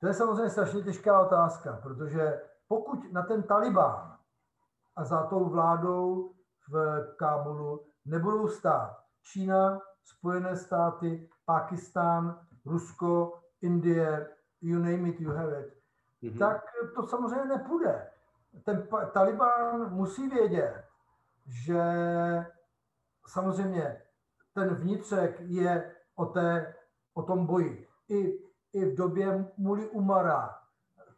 To 0.00 0.06
je 0.06 0.14
samozřejmě 0.14 0.50
strašně 0.50 0.82
těžká 0.82 1.20
otázka, 1.20 1.80
protože 1.82 2.40
pokud 2.70 3.12
na 3.12 3.22
ten 3.22 3.42
Taliban 3.42 4.16
a 4.96 5.04
za 5.04 5.22
tou 5.22 5.48
vládou 5.48 6.32
v 6.68 7.04
Kábulu 7.16 7.86
nebudou 8.04 8.48
stát 8.48 8.96
Čína, 9.22 9.80
Spojené 10.04 10.56
státy, 10.56 11.28
Pakistán, 11.44 12.46
Rusko, 12.66 13.40
Indie, 13.62 14.30
you 14.60 14.78
name 14.78 15.08
it, 15.08 15.20
you 15.20 15.30
have 15.30 15.60
it, 15.60 15.74
mm-hmm. 16.22 16.38
tak 16.38 16.64
to 16.94 17.06
samozřejmě 17.06 17.44
nepůjde 17.44 18.10
ten 18.64 18.88
Taliban 19.12 19.94
musí 19.94 20.28
vědět, 20.28 20.84
že 21.46 21.82
samozřejmě 23.26 24.02
ten 24.54 24.74
vnitřek 24.74 25.40
je 25.40 25.94
o, 26.14 26.26
té, 26.26 26.74
o 27.14 27.22
tom 27.22 27.46
boji. 27.46 27.88
I, 28.08 28.38
I 28.72 28.84
v 28.84 28.96
době 28.96 29.52
Muli 29.56 29.88
Umara 29.88 30.59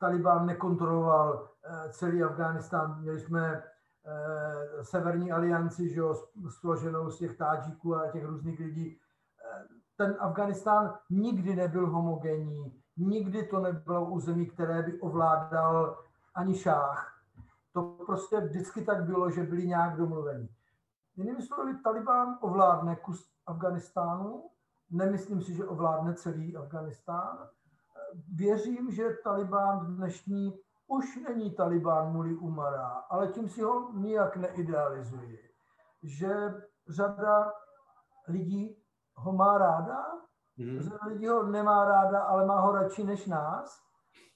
Taliban 0.03 0.47
nekontroloval 0.47 1.49
eh, 1.65 1.93
celý 1.93 2.23
Afghánistán. 2.23 3.01
Měli 3.01 3.21
jsme 3.21 3.63
eh, 3.63 4.85
Severní 4.85 5.33
alianci, 5.33 5.89
že 5.95 6.01
jo, 6.01 6.27
složenou 6.49 7.11
z 7.11 7.19
těch 7.19 7.37
tádžíků 7.37 7.97
a 7.97 8.11
těch 8.11 8.25
různých 8.25 8.59
lidí. 8.61 8.97
Eh, 8.97 9.65
ten 9.97 10.17
Afganistán 10.19 10.95
nikdy 11.11 11.57
nebyl 11.57 11.91
homogenní, 11.91 12.83
nikdy 12.97 13.47
to 13.47 13.61
nebylo 13.61 14.11
území, 14.11 14.47
které 14.47 14.83
by 14.83 15.01
ovládal 15.01 15.99
ani 16.35 16.55
šách. 16.55 17.23
To 17.73 17.83
prostě 18.07 18.41
vždycky 18.41 18.85
tak 18.85 19.05
bylo, 19.05 19.31
že 19.31 19.43
byli 19.43 19.67
nějak 19.67 19.97
domluveni. 19.97 20.49
Jinými 21.17 21.43
slovy, 21.43 21.75
Taliban 21.85 22.39
ovládne 22.41 22.97
kus 22.97 23.31
Afganistánu, 23.47 24.51
nemyslím 24.91 25.43
si, 25.43 25.55
že 25.55 25.65
ovládne 25.65 26.15
celý 26.15 26.57
Afganistán. 26.57 27.49
Věřím, 28.35 28.91
že 28.91 29.09
Taliban 29.25 29.97
dnešní 29.97 30.59
už 30.87 31.17
není 31.17 31.51
Taliban 31.51 32.13
Muli 32.13 32.35
Umara, 32.35 32.89
ale 32.89 33.29
tím 33.29 33.49
si 33.49 33.63
ho 33.63 33.93
nijak 33.93 34.37
neidealizuji. 34.37 35.39
Že 36.03 36.55
řada 36.89 37.53
lidí 38.29 38.77
ho 39.15 39.33
má 39.33 39.59
ráda, 39.59 40.05
mm. 40.57 40.81
řada 40.81 41.07
lidí 41.07 41.29
ho 41.29 41.43
nemá 41.43 41.85
ráda, 41.85 42.21
ale 42.21 42.47
má 42.47 42.61
ho 42.61 42.73
radši 42.73 43.05
než 43.05 43.27
nás, 43.27 43.79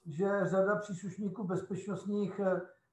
že 0.07 0.41
řada 0.43 0.77
příslušníků 0.77 1.45
bezpečnostních 1.45 2.41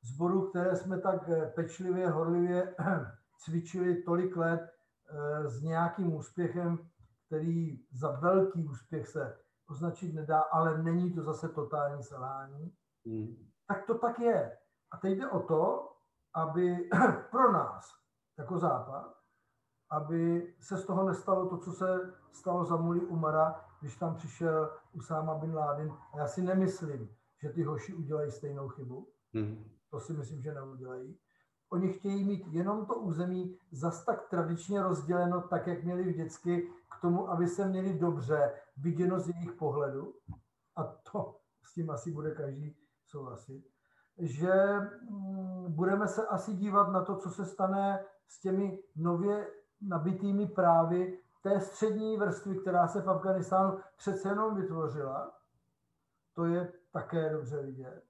sborů, 0.02 0.50
které 0.50 0.76
jsme 0.76 1.02
tak 1.02 1.30
eh, 1.30 1.52
pečlivě, 1.56 2.10
horlivě 2.10 2.76
cvičili 3.46 4.04
tolik 4.04 4.38
let 4.38 4.62
eh, 4.62 5.50
s 5.50 5.62
nějakým 5.62 6.16
úspěchem, 6.16 6.78
který 7.28 7.80
za 7.92 8.12
velký 8.12 8.68
úspěch 8.68 9.08
se 9.08 9.43
označit 9.70 10.14
nedá, 10.14 10.42
ale 10.42 10.84
není 10.84 11.14
to 11.14 11.24
zase 11.24 11.50
totální 11.50 12.04
selhání, 12.04 12.76
hmm. 13.06 13.36
tak 13.68 13.86
to 13.86 13.98
tak 13.98 14.20
je. 14.20 14.58
A 14.92 14.98
teď 14.98 15.18
jde 15.18 15.30
o 15.30 15.40
to, 15.40 15.90
aby 16.36 16.90
pro 17.32 17.52
nás, 17.52 17.92
jako 18.38 18.60
Západ, 18.60 19.14
aby 19.92 20.54
se 20.60 20.78
z 20.78 20.86
toho 20.86 21.08
nestalo 21.08 21.50
to, 21.50 21.58
co 21.58 21.72
se 21.72 22.14
stalo 22.32 22.66
za 22.66 22.76
Muli 22.76 23.00
Umara, 23.00 23.66
když 23.82 23.96
tam 23.98 24.16
přišel 24.16 24.78
Usáma 24.94 25.36
bin 25.36 25.56
Laden. 25.56 25.94
Já 26.18 26.28
si 26.28 26.42
nemyslím, 26.42 27.16
že 27.42 27.50
ty 27.50 27.64
hoši 27.64 27.94
udělají 27.94 28.32
stejnou 28.32 28.68
chybu. 28.68 29.14
Hmm. 29.34 29.72
To 29.90 30.00
si 30.00 30.14
myslím, 30.14 30.42
že 30.42 30.54
neudělají. 30.54 31.20
Oni 31.74 31.94
chtějí 31.94 32.24
mít 32.24 32.48
jenom 32.48 32.86
to 32.86 32.96
území 32.96 33.58
zas 33.72 34.06
tak 34.06 34.30
tradičně 34.30 34.84
rozděleno, 34.84 35.42
tak 35.42 35.68
jak 35.68 35.84
měli 35.84 36.04
vždycky, 36.04 36.70
k 36.98 37.02
tomu, 37.02 37.30
aby 37.30 37.48
se 37.48 37.68
měli 37.68 38.00
dobře 38.00 38.54
viděno 38.78 39.20
z 39.20 39.30
jejich 39.30 39.52
pohledu. 39.52 40.14
A 40.76 40.84
to 40.84 41.40
s 41.64 41.74
tím 41.74 41.90
asi 41.90 42.12
bude 42.12 42.32
každý 42.32 42.78
souhlasit. 43.06 43.66
Že 44.18 44.54
mm, 45.10 45.74
budeme 45.74 46.08
se 46.08 46.28
asi 46.28 46.54
dívat 46.54 46.92
na 46.92 47.06
to, 47.06 47.18
co 47.18 47.30
se 47.30 47.46
stane 47.46 48.06
s 48.28 48.40
těmi 48.40 48.80
nově 48.96 49.48
nabitými 49.82 50.48
právy 50.48 51.20
té 51.44 51.60
střední 51.60 52.18
vrstvy, 52.18 52.56
která 52.56 52.88
se 52.88 53.02
v 53.02 53.10
Afganistánu 53.10 53.80
přece 53.98 54.30
jenom 54.30 54.56
vytvořila. 54.56 55.32
To 56.34 56.46
je 56.46 56.74
také 56.92 57.30
dobře 57.30 57.62
vidět. 57.62 58.04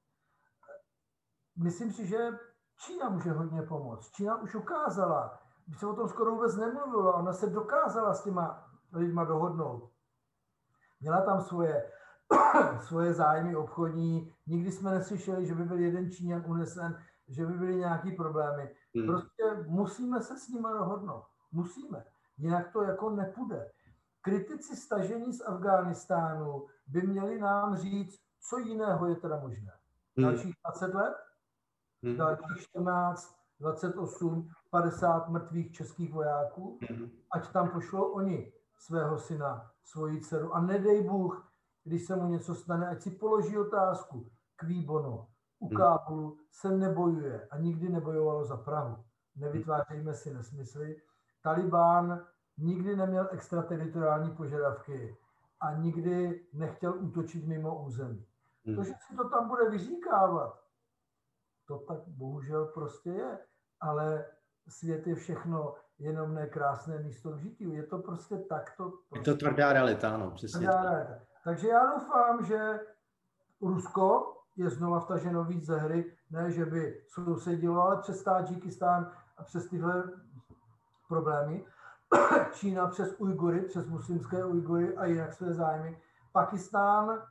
Myslím 1.56 1.92
si, 1.92 2.08
že 2.08 2.30
Čína 2.78 3.10
může 3.10 3.32
hodně 3.32 3.62
pomoct. 3.62 4.12
Čína 4.12 4.42
už 4.42 4.56
ukázala, 4.56 5.40
když 5.66 5.80
se 5.80 5.88
o 5.88 5.96
tom 5.96 6.10
skoro 6.10 6.32
vůbec 6.32 6.56
nemluvilo, 6.56 7.14
ona 7.14 7.34
se 7.34 7.50
dokázala 7.50 8.14
s 8.14 8.24
těma 8.24 8.70
lidma 8.94 9.24
dohodnout. 9.24 9.90
Měla 11.02 11.22
tam 11.22 11.42
svoje, 11.42 11.92
svoje 12.88 13.14
zájmy 13.14 13.56
obchodní, 13.56 14.34
nikdy 14.48 14.72
jsme 14.72 14.92
neslyšeli, 14.92 15.46
že 15.46 15.56
by 15.56 15.64
byl 15.64 15.80
jeden 15.80 16.12
Číňan 16.12 16.44
unesen, 16.48 17.04
že 17.28 17.46
by 17.46 17.54
byly 17.54 17.76
nějaké 17.76 18.12
problémy. 18.12 18.76
Hmm. 18.96 19.06
Prostě 19.06 19.44
musíme 19.68 20.22
se 20.22 20.38
s 20.38 20.48
nimi 20.48 20.68
dohodnout. 20.74 21.24
Musíme. 21.52 22.06
Jinak 22.38 22.72
to 22.74 22.84
jako 22.84 23.10
nepůjde. 23.10 23.72
Kritici 24.22 24.76
stažení 24.76 25.34
z 25.34 25.42
Afghánistánu 25.42 26.68
by 26.88 27.02
měli 27.02 27.40
nám 27.40 27.78
říct, 27.78 28.20
co 28.50 28.58
jiného 28.58 29.08
je 29.08 29.16
teda 29.16 29.40
možné. 29.40 29.72
Hmm. 30.18 30.26
Dalších 30.26 30.56
20 30.66 30.94
let? 30.94 31.16
Hmm. 32.04 32.18
Dalších 32.18 32.62
14, 32.62 33.36
28, 33.60 34.50
50 34.70 35.30
mrtvých 35.30 35.72
českých 35.72 36.14
vojáků? 36.14 36.80
Hmm. 36.90 37.10
Ať 37.32 37.52
tam 37.52 37.70
pošlou 37.70 38.04
oni 38.04 38.54
svého 38.78 39.18
syna, 39.18 39.72
svoji 39.84 40.22
dceru. 40.22 40.56
A 40.56 40.62
nedej 40.62 41.04
Bůh, 41.04 41.52
když 41.84 42.06
se 42.06 42.16
mu 42.16 42.28
něco 42.28 42.56
stane, 42.56 42.88
ať 42.88 43.02
si 43.02 43.12
položí 43.12 43.58
otázku 43.58 44.30
k 44.56 44.64
výbonu. 44.64 45.28
U 45.60 45.68
hmm. 45.68 45.78
Kábulu 45.78 46.38
se 46.52 46.78
nebojuje 46.78 47.48
a 47.52 47.58
nikdy 47.58 47.90
nebojovalo 47.90 48.46
za 48.46 48.58
Prahu. 48.58 49.04
Nevytvářejme 49.36 50.14
si 50.14 50.34
nesmysly. 50.34 50.96
Talibán 51.42 52.26
nikdy 52.58 52.96
neměl 52.96 53.30
extrateritoriální 53.32 54.32
požadavky 54.32 55.18
a 55.60 55.74
nikdy 55.74 56.46
nechtěl 56.54 56.94
útočit 57.00 57.48
mimo 57.48 57.84
území. 57.84 58.26
To, 58.76 58.84
že 58.84 58.94
si 59.08 59.16
to 59.16 59.30
tam 59.30 59.48
bude 59.48 59.70
vyříkávat, 59.70 60.60
to 61.80 61.86
tak 61.94 62.08
bohužel 62.08 62.66
prostě 62.66 63.10
je. 63.10 63.40
Ale 63.82 64.26
svět 64.68 65.08
je 65.08 65.16
všechno 65.16 65.76
jenom 66.00 66.34
ne 66.34 66.48
krásné 66.48 67.00
místo 67.00 67.32
k 67.32 67.40
žití. 67.40 67.74
Je 67.74 67.84
to 67.84 67.98
prostě 67.98 68.38
takto. 68.38 68.92
Prostě... 69.10 69.32
Je 69.32 69.36
to 69.36 69.40
tvrdá 69.40 69.74
realita, 69.74 70.14
ano, 70.14 70.32
přesně. 70.32 70.60
Tvrdá 70.60 70.84
realita. 70.84 71.14
Takže 71.44 71.68
já 71.68 71.86
doufám, 71.86 72.46
že 72.46 72.80
Rusko 73.62 74.38
je 74.56 74.70
znova 74.70 75.00
vtaženo 75.00 75.44
víc 75.44 75.66
ze 75.66 75.78
hry, 75.78 76.18
ne, 76.32 76.52
že 76.52 76.66
by 76.66 77.04
sousedilo, 77.08 77.82
ale 77.82 78.02
přes 78.02 78.24
Tadžikistán 78.24 79.12
a 79.38 79.44
přes 79.44 79.70
tyhle 79.70 80.04
problémy. 81.08 81.66
Čína 82.54 82.88
přes 82.88 83.16
Ujgury, 83.18 83.62
přes 83.62 83.88
muslimské 83.88 84.46
Ujgury 84.46 84.98
a 84.98 85.06
jinak 85.06 85.34
své 85.34 85.54
zájmy. 85.54 86.02
Pakistán, 86.32 87.24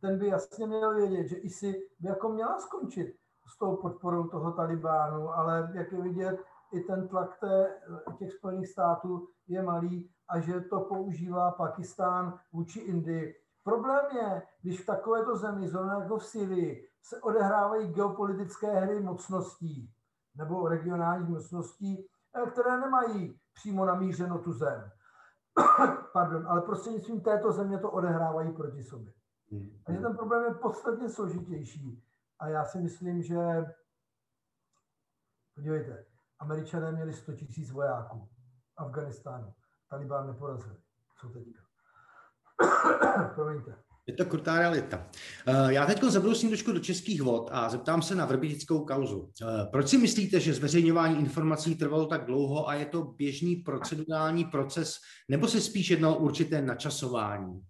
ten 0.00 0.18
by 0.18 0.26
jasně 0.26 0.66
měl 0.66 0.94
vědět, 0.94 1.28
že 1.28 1.36
ISI 1.36 1.72
by 2.00 2.08
jako 2.08 2.28
měla 2.28 2.58
skončit 2.58 3.16
s 3.54 3.58
tou 3.58 3.76
podporou 3.76 4.28
toho 4.28 4.52
Talibánu, 4.52 5.28
ale 5.28 5.70
jak 5.74 5.92
je 5.92 6.02
vidět, 6.02 6.44
i 6.72 6.80
ten 6.80 7.08
tlak 7.08 7.38
té, 7.40 7.80
těch 8.18 8.32
Spojených 8.32 8.68
států 8.68 9.28
je 9.48 9.62
malý 9.62 10.10
a 10.28 10.40
že 10.40 10.60
to 10.60 10.80
používá 10.80 11.50
Pakistán 11.50 12.38
vůči 12.52 12.80
Indii. 12.80 13.34
Problém 13.64 14.04
je, 14.16 14.42
když 14.62 14.82
v 14.82 14.86
takovéto 14.86 15.36
zemi, 15.36 15.68
zóně 15.68 15.90
jako 16.02 16.16
v 16.16 16.24
Syrii, 16.24 16.88
se 17.02 17.20
odehrávají 17.20 17.92
geopolitické 17.92 18.80
hry 18.80 19.00
mocností 19.00 19.90
nebo 20.36 20.68
regionálních 20.68 21.28
mocností, 21.28 22.06
eh, 22.34 22.50
které 22.50 22.80
nemají 22.80 23.40
přímo 23.54 23.84
namířeno 23.84 24.38
tu 24.38 24.52
zem. 24.52 24.90
Pardon, 26.12 26.46
ale 26.48 26.60
prostřednictvím 26.60 27.20
této 27.20 27.52
země 27.52 27.78
to 27.78 27.90
odehrávají 27.90 28.52
proti 28.52 28.82
sobě. 28.82 29.12
Takže 29.86 30.02
ten 30.02 30.16
problém 30.16 30.44
je 30.44 30.54
podstatně 30.54 31.08
složitější. 31.08 32.02
A 32.40 32.48
já 32.48 32.64
si 32.64 32.78
myslím, 32.78 33.22
že 33.22 33.36
podívejte, 35.54 36.04
Američané 36.38 36.92
měli 36.92 37.12
100 37.12 37.32
tisíc 37.32 37.70
vojáků 37.70 38.28
v 38.74 38.80
Afganistánu. 38.80 39.54
Talibán 39.90 40.26
neporazili. 40.26 40.76
Co 41.20 41.28
teďka? 41.28 41.60
Promiňte. 43.34 43.84
Je 44.06 44.14
to 44.14 44.24
krutá 44.24 44.58
realita. 44.58 45.06
Eh, 45.46 45.72
já 45.72 45.86
teď 45.86 46.02
zabrousím 46.02 46.48
trošku 46.48 46.72
do 46.72 46.80
českých 46.80 47.22
vod 47.22 47.48
a 47.52 47.68
zeptám 47.68 48.02
se 48.02 48.14
na 48.14 48.26
vrbitickou 48.26 48.84
kauzu. 48.84 49.30
Eh, 49.42 49.66
proč 49.72 49.88
si 49.88 49.98
myslíte, 49.98 50.40
že 50.40 50.54
zveřejňování 50.54 51.18
informací 51.18 51.76
trvalo 51.76 52.06
tak 52.06 52.24
dlouho 52.24 52.68
a 52.68 52.74
je 52.74 52.86
to 52.86 53.02
běžný 53.02 53.56
procedurální 53.56 54.44
proces, 54.44 54.94
nebo 55.30 55.48
se 55.48 55.60
spíš 55.60 55.90
jednalo 55.90 56.18
určité 56.18 56.62
načasování? 56.62 57.60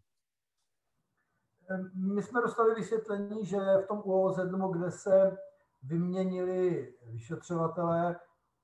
My 1.95 2.23
jsme 2.23 2.41
dostali 2.41 2.75
vysvětlení, 2.75 3.45
že 3.47 3.59
v 3.59 3.87
tom 3.89 4.03
UOZ, 4.05 4.39
kde 4.73 4.91
se 4.91 5.39
vyměnili 5.83 6.93
vyšetřovatelé, 7.07 8.17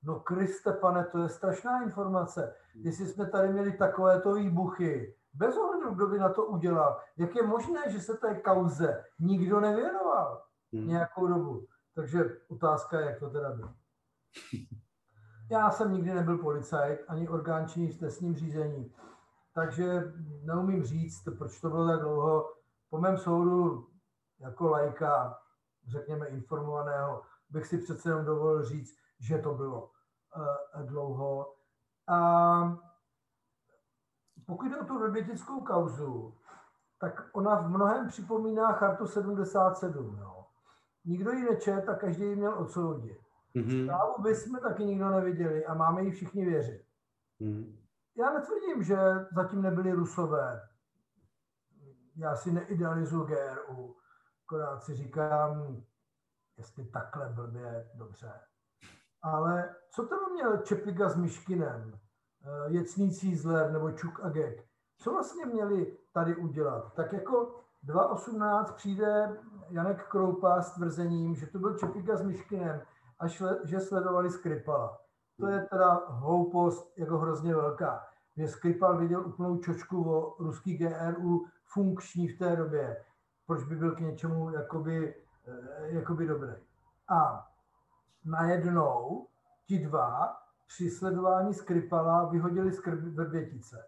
no 0.03 0.19
Kriste 0.19 0.73
pane, 0.73 1.05
to 1.05 1.19
je 1.19 1.29
strašná 1.29 1.83
informace. 1.83 2.55
Jestli 2.75 3.05
jsme 3.05 3.25
tady 3.25 3.49
měli 3.49 3.71
takovéto 3.71 4.33
výbuchy, 4.33 5.15
bez 5.33 5.57
ohledu, 5.57 5.93
kdo 5.93 6.07
by 6.07 6.19
na 6.19 6.29
to 6.29 6.45
udělal. 6.45 6.99
Jak 7.17 7.35
je 7.35 7.47
možné, 7.47 7.91
že 7.91 7.99
se 7.99 8.13
té 8.13 8.35
kauze 8.35 9.03
nikdo 9.19 9.59
nevěnoval 9.59 10.43
hmm. 10.73 10.87
nějakou 10.87 11.27
dobu? 11.27 11.67
Takže 11.95 12.37
otázka 12.47 12.99
je, 12.99 13.05
jak 13.05 13.19
to 13.19 13.29
teda 13.29 13.51
bylo. 13.51 13.73
Já 15.51 15.71
jsem 15.71 15.93
nikdy 15.93 16.13
nebyl 16.13 16.37
policajt, 16.37 16.99
ani 17.07 17.29
orgán 17.29 17.67
činný 17.67 17.91
v 17.91 17.99
trestním 17.99 18.35
řízení, 18.35 18.93
takže 19.53 20.13
neumím 20.43 20.83
říct, 20.83 21.23
proč 21.37 21.61
to 21.61 21.69
bylo 21.69 21.87
tak 21.87 21.99
dlouho. 21.99 22.53
Po 22.91 22.99
mém 22.99 23.17
soudu, 23.17 23.87
jako 24.39 24.69
lajka, 24.69 25.37
řekněme 25.87 26.27
informovaného, 26.27 27.21
bych 27.49 27.67
si 27.67 27.77
přece 27.77 28.09
jenom 28.09 28.25
dovolil 28.25 28.63
říct, 28.63 28.97
že 29.19 29.37
to 29.37 29.53
bylo 29.53 29.91
uh, 30.37 30.85
dlouho. 30.85 31.53
A 32.07 32.77
pokud 34.45 34.69
jde 34.69 34.77
o 34.77 34.85
tu 34.85 34.97
rebětickou 34.97 35.61
kauzu, 35.61 36.37
tak 36.99 37.29
ona 37.33 37.55
v 37.55 37.69
mnohem 37.69 38.07
připomíná 38.07 38.73
chartu 38.73 39.07
77. 39.07 40.17
Jo. 40.17 40.45
Nikdo 41.05 41.31
ji 41.31 41.43
nečet 41.43 41.89
a 41.89 41.95
každý 41.95 42.23
ji 42.23 42.35
měl 42.35 42.53
odsoudit. 42.53 43.17
Mm-hmm. 43.55 43.83
Zprávu 43.83 44.21
by 44.21 44.35
jsme 44.35 44.59
taky 44.59 44.85
nikdo 44.85 45.09
neviděli 45.09 45.65
a 45.65 45.73
máme 45.73 46.03
ji 46.03 46.11
všichni 46.11 46.45
věřit. 46.45 46.85
Mm-hmm. 47.41 47.75
Já 48.15 48.33
netvrdím, 48.33 48.83
že 48.83 48.97
zatím 49.35 49.61
nebyli 49.61 49.91
rusové. 49.91 50.70
Já 52.21 52.35
si 52.35 52.51
neidealizuju 52.51 53.23
GRU, 53.23 53.95
akorát 54.45 54.83
si 54.83 54.95
říkám, 54.95 55.83
jestli 56.57 56.85
takhle 56.85 57.29
blbě, 57.29 57.89
dobře. 57.93 58.31
Ale 59.21 59.75
co 59.89 60.05
tam 60.05 60.33
měl 60.33 60.57
Čepiga 60.57 61.09
s 61.09 61.15
Myškinem? 61.15 61.99
Eh, 62.43 62.71
Jecný 62.71 63.11
Cízler 63.11 63.71
nebo 63.71 63.91
Čuk 63.91 64.19
a 64.23 64.29
Gek. 64.29 64.65
Co 64.97 65.11
vlastně 65.11 65.45
měli 65.45 65.97
tady 66.13 66.35
udělat? 66.35 66.93
Tak 66.93 67.13
jako 67.13 67.63
2.18 67.87 68.73
přijde 68.73 69.37
Janek 69.69 70.07
Kroupa 70.07 70.61
s 70.61 70.71
tvrzením, 70.71 71.35
že 71.35 71.47
to 71.47 71.59
byl 71.59 71.77
Čepika 71.77 72.17
s 72.17 72.21
Myškinem 72.21 72.81
a 73.19 73.27
šle, 73.27 73.59
že 73.63 73.79
sledovali 73.79 74.29
Skripala. 74.29 74.99
To 75.39 75.47
je 75.47 75.61
teda 75.61 76.05
hloupost 76.07 76.93
jako 76.97 77.17
hrozně 77.17 77.55
velká. 77.55 78.10
Že 78.37 78.47
Skripal 78.47 78.97
viděl 78.97 79.27
úplnou 79.27 79.57
čočku 79.57 80.11
o 80.11 80.35
ruský 80.39 80.77
GRU 80.77 81.45
funkční 81.63 82.27
v 82.27 82.37
té 82.37 82.55
době. 82.55 83.05
Proč 83.47 83.63
by 83.63 83.75
byl 83.75 83.95
k 83.95 83.99
něčemu 83.99 84.51
jakoby, 84.51 85.15
eh, 85.47 85.87
jakoby 85.87 86.27
dobrý. 86.27 86.53
A 87.07 87.47
najednou 88.25 89.27
ti 89.67 89.79
dva 89.79 90.37
při 90.67 90.89
sledování 90.89 91.53
Skripala 91.53 92.25
vyhodili 92.25 92.71
z 92.71 92.85
Vrbětice. 92.85 93.87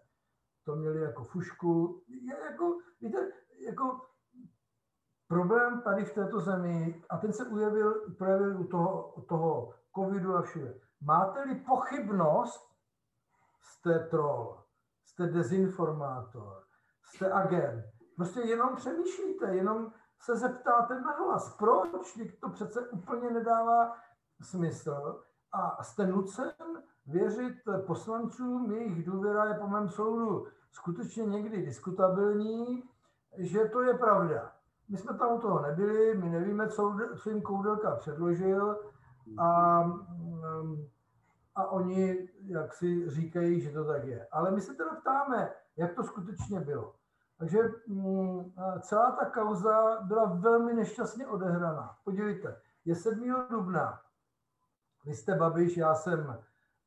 To 0.64 0.76
měli 0.76 1.00
jako 1.00 1.24
fušku. 1.24 2.02
Je 2.08 2.36
jako, 2.50 2.78
víte, 3.00 3.18
jako 3.66 4.00
problém 5.28 5.80
tady 5.80 6.04
v 6.04 6.14
této 6.14 6.40
zemi, 6.40 7.02
a 7.10 7.18
ten 7.18 7.32
se 7.32 7.44
ujevil, 7.44 8.14
projevil 8.18 8.60
u 8.60 8.64
toho, 8.64 9.14
toho 9.28 9.74
covidu 9.94 10.36
a 10.36 10.42
všude. 10.42 10.74
Máte-li 11.00 11.54
pochybnost 11.54 12.73
jste 13.64 13.98
troll, 13.98 14.62
jste 15.04 15.26
dezinformátor, 15.26 16.62
jste 17.04 17.32
agent. 17.32 17.84
Prostě 18.16 18.40
jenom 18.40 18.76
přemýšlíte, 18.76 19.56
jenom 19.56 19.92
se 20.20 20.36
zeptáte 20.36 21.00
na 21.00 21.12
hlas. 21.12 21.56
Proč? 21.56 21.88
To 22.40 22.48
přece 22.48 22.88
úplně 22.88 23.30
nedává 23.30 23.96
smysl. 24.40 25.22
A 25.52 25.82
jste 25.82 26.06
nucen 26.06 26.52
věřit 27.06 27.54
poslancům, 27.86 28.72
jejich 28.72 29.04
důvěra 29.04 29.44
je 29.44 29.54
po 29.54 29.66
mém 29.66 29.88
soudu 29.88 30.46
skutečně 30.70 31.26
někdy 31.26 31.62
diskutabilní, 31.62 32.82
že 33.38 33.64
to 33.64 33.82
je 33.82 33.94
pravda. 33.94 34.52
My 34.88 34.98
jsme 34.98 35.18
tam 35.18 35.32
u 35.32 35.40
toho 35.40 35.62
nebyli, 35.62 36.14
my 36.14 36.30
nevíme, 36.30 36.68
co, 36.68 36.96
co 37.22 37.30
jim 37.30 37.42
Koudelka 37.42 37.96
předložil 37.96 38.78
a, 39.38 39.80
a 41.54 41.66
oni 41.66 42.28
jak 42.46 42.74
si 42.74 43.10
říkají, 43.10 43.60
že 43.60 43.70
to 43.70 43.84
tak 43.84 44.04
je. 44.04 44.26
Ale 44.32 44.50
my 44.50 44.60
se 44.60 44.74
teda 44.74 44.94
ptáme, 44.94 45.52
jak 45.76 45.94
to 45.94 46.04
skutečně 46.04 46.60
bylo. 46.60 46.94
Takže 47.38 47.58
mm, 47.86 48.52
celá 48.80 49.10
ta 49.12 49.30
kauza 49.30 50.00
byla 50.02 50.24
velmi 50.24 50.74
nešťastně 50.74 51.26
odehraná. 51.26 51.98
Podívejte, 52.04 52.60
je 52.84 52.94
7. 52.94 53.46
dubna. 53.50 54.00
Vy 55.04 55.14
jste 55.14 55.34
Babiš, 55.34 55.76
já 55.76 55.94
jsem, 55.94 56.38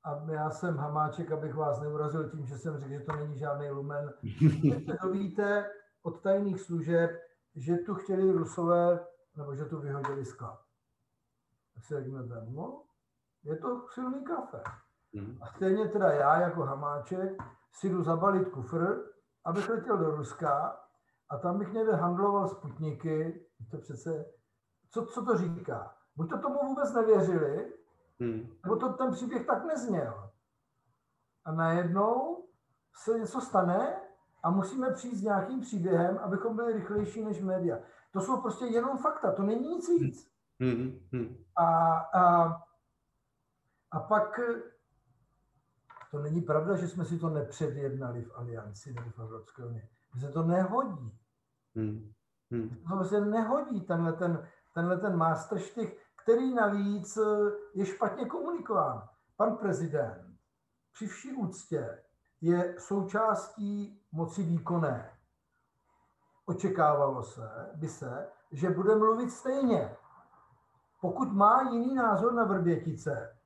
a 0.03 0.31
já 0.31 0.49
jsem 0.49 0.77
Hamáček, 0.77 1.31
abych 1.31 1.55
vás 1.55 1.81
neurazil 1.81 2.29
tím, 2.29 2.45
že 2.45 2.57
jsem 2.57 2.77
řekl, 2.77 2.91
že 2.91 2.99
to 2.99 3.15
není 3.15 3.37
žádný 3.37 3.69
lumen. 3.69 4.13
Dovíte 5.03 5.71
od 6.03 6.21
tajných 6.21 6.61
služeb, 6.61 7.11
že 7.55 7.77
tu 7.77 7.95
chtěli 7.95 8.31
Rusové, 8.31 9.05
nebo 9.35 9.55
že 9.55 9.65
tu 9.65 9.79
vyhodili 9.79 10.25
sklad. 10.25 10.59
Tak 11.73 11.83
si 11.83 11.93
řeknete, 11.93 12.45
no, 12.49 12.86
je 13.47 13.57
to 13.57 13.85
silný 13.93 14.23
kafe. 14.23 14.63
Hmm. 15.13 15.37
A 15.41 15.47
stejně 15.47 15.87
teda 15.87 16.11
já 16.11 16.39
jako 16.39 16.61
Hamáček 16.63 17.43
si 17.73 17.89
jdu 17.89 18.03
zabalit 18.03 18.49
kufr, 18.49 19.03
abych 19.45 19.69
letěl 19.69 19.97
do 19.97 20.15
Ruska 20.15 20.79
a 21.29 21.37
tam 21.37 21.59
bych 21.59 21.73
někde 21.73 21.95
handloval 21.95 22.47
sputniky, 22.47 23.45
to 23.71 23.77
přece, 23.77 24.25
co, 24.91 25.05
co 25.05 25.25
to 25.25 25.37
říká? 25.37 25.95
Buď 26.15 26.29
to 26.29 26.39
tomu 26.39 26.59
vůbec 26.63 26.93
nevěřili, 26.93 27.73
hmm. 28.19 28.49
nebo 28.63 28.75
to 28.75 28.93
ten 28.93 29.11
příběh 29.11 29.45
tak 29.45 29.65
nezněl. 29.65 30.31
A 31.45 31.51
najednou 31.51 32.43
se 33.03 33.19
něco 33.19 33.41
stane 33.41 34.01
a 34.43 34.49
musíme 34.49 34.91
přijít 34.91 35.17
s 35.17 35.23
nějakým 35.23 35.61
příběhem, 35.61 36.17
abychom 36.17 36.55
byli 36.55 36.73
rychlejší 36.73 37.25
než 37.25 37.41
média. 37.41 37.77
To 38.11 38.21
jsou 38.21 38.41
prostě 38.41 38.65
jenom 38.65 38.97
fakta, 38.97 39.31
to 39.31 39.43
není 39.43 39.67
nic 39.69 39.89
víc. 39.89 40.31
Hmm. 40.59 40.99
Hmm. 41.13 41.35
A, 41.55 41.97
a, 41.97 42.53
a 43.97 43.99
pak 43.99 44.39
to 46.11 46.19
není 46.19 46.41
pravda, 46.41 46.75
že 46.75 46.87
jsme 46.87 47.05
si 47.05 47.19
to 47.19 47.29
nepředjednali 47.29 48.21
v 48.21 48.31
Alianci 48.35 48.93
nebo 48.93 49.09
v 49.09 49.19
Evropské 49.19 49.65
unii. 49.65 49.89
Že 50.15 50.27
se 50.27 50.31
to 50.31 50.43
nehodí. 50.43 51.19
Hmm. 51.75 52.11
Hmm. 52.51 52.69
To 52.69 52.75
se 52.75 52.95
prostě 52.95 53.19
nehodí, 53.19 53.81
tenhle 53.81 54.13
ten, 54.13 54.47
tenhle 54.73 54.97
ten 54.97 55.15
masterštych, 55.15 56.05
který 56.23 56.53
navíc 56.53 57.17
eh, 57.17 57.51
je 57.73 57.85
špatně 57.85 58.25
komunikován. 58.25 59.09
Pan 59.37 59.57
prezident 59.57 60.37
při 60.93 61.07
vší 61.07 61.33
úctě 61.33 62.03
je 62.41 62.75
součástí 62.79 64.01
moci 64.11 64.43
výkonné. 64.43 65.11
Očekávalo 66.45 67.23
se, 67.23 67.49
by 67.75 67.87
se, 67.87 68.29
že 68.51 68.69
bude 68.69 68.95
mluvit 68.95 69.31
stejně. 69.31 69.95
Pokud 71.01 71.33
má 71.33 71.61
jiný 71.71 71.95
názor 71.95 72.33
na 72.33 72.43
Vrbětice, 72.43 73.36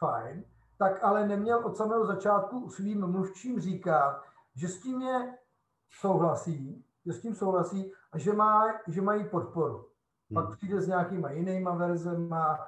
fajn, 0.00 0.44
tak 0.78 1.04
ale 1.04 1.28
neměl 1.28 1.66
od 1.66 1.76
samého 1.76 2.06
začátku 2.06 2.68
svým 2.68 3.06
mluvčím 3.06 3.60
říkat, 3.60 4.22
že 4.54 4.68
s 4.68 4.80
tím 4.80 5.02
je 5.02 5.38
souhlasí, 6.00 6.84
že 7.06 7.12
s 7.12 7.20
tím 7.20 7.34
souhlasí 7.34 7.92
a 8.12 8.18
že, 8.18 8.32
má, 8.32 8.64
že 8.86 9.02
mají 9.02 9.28
podporu. 9.28 9.76
Hmm. 10.30 10.34
Pak 10.34 10.56
přijde 10.56 10.80
s 10.80 10.88
nějakýma 10.88 11.30
jinýma 11.30 11.74
verzema, 11.74 12.66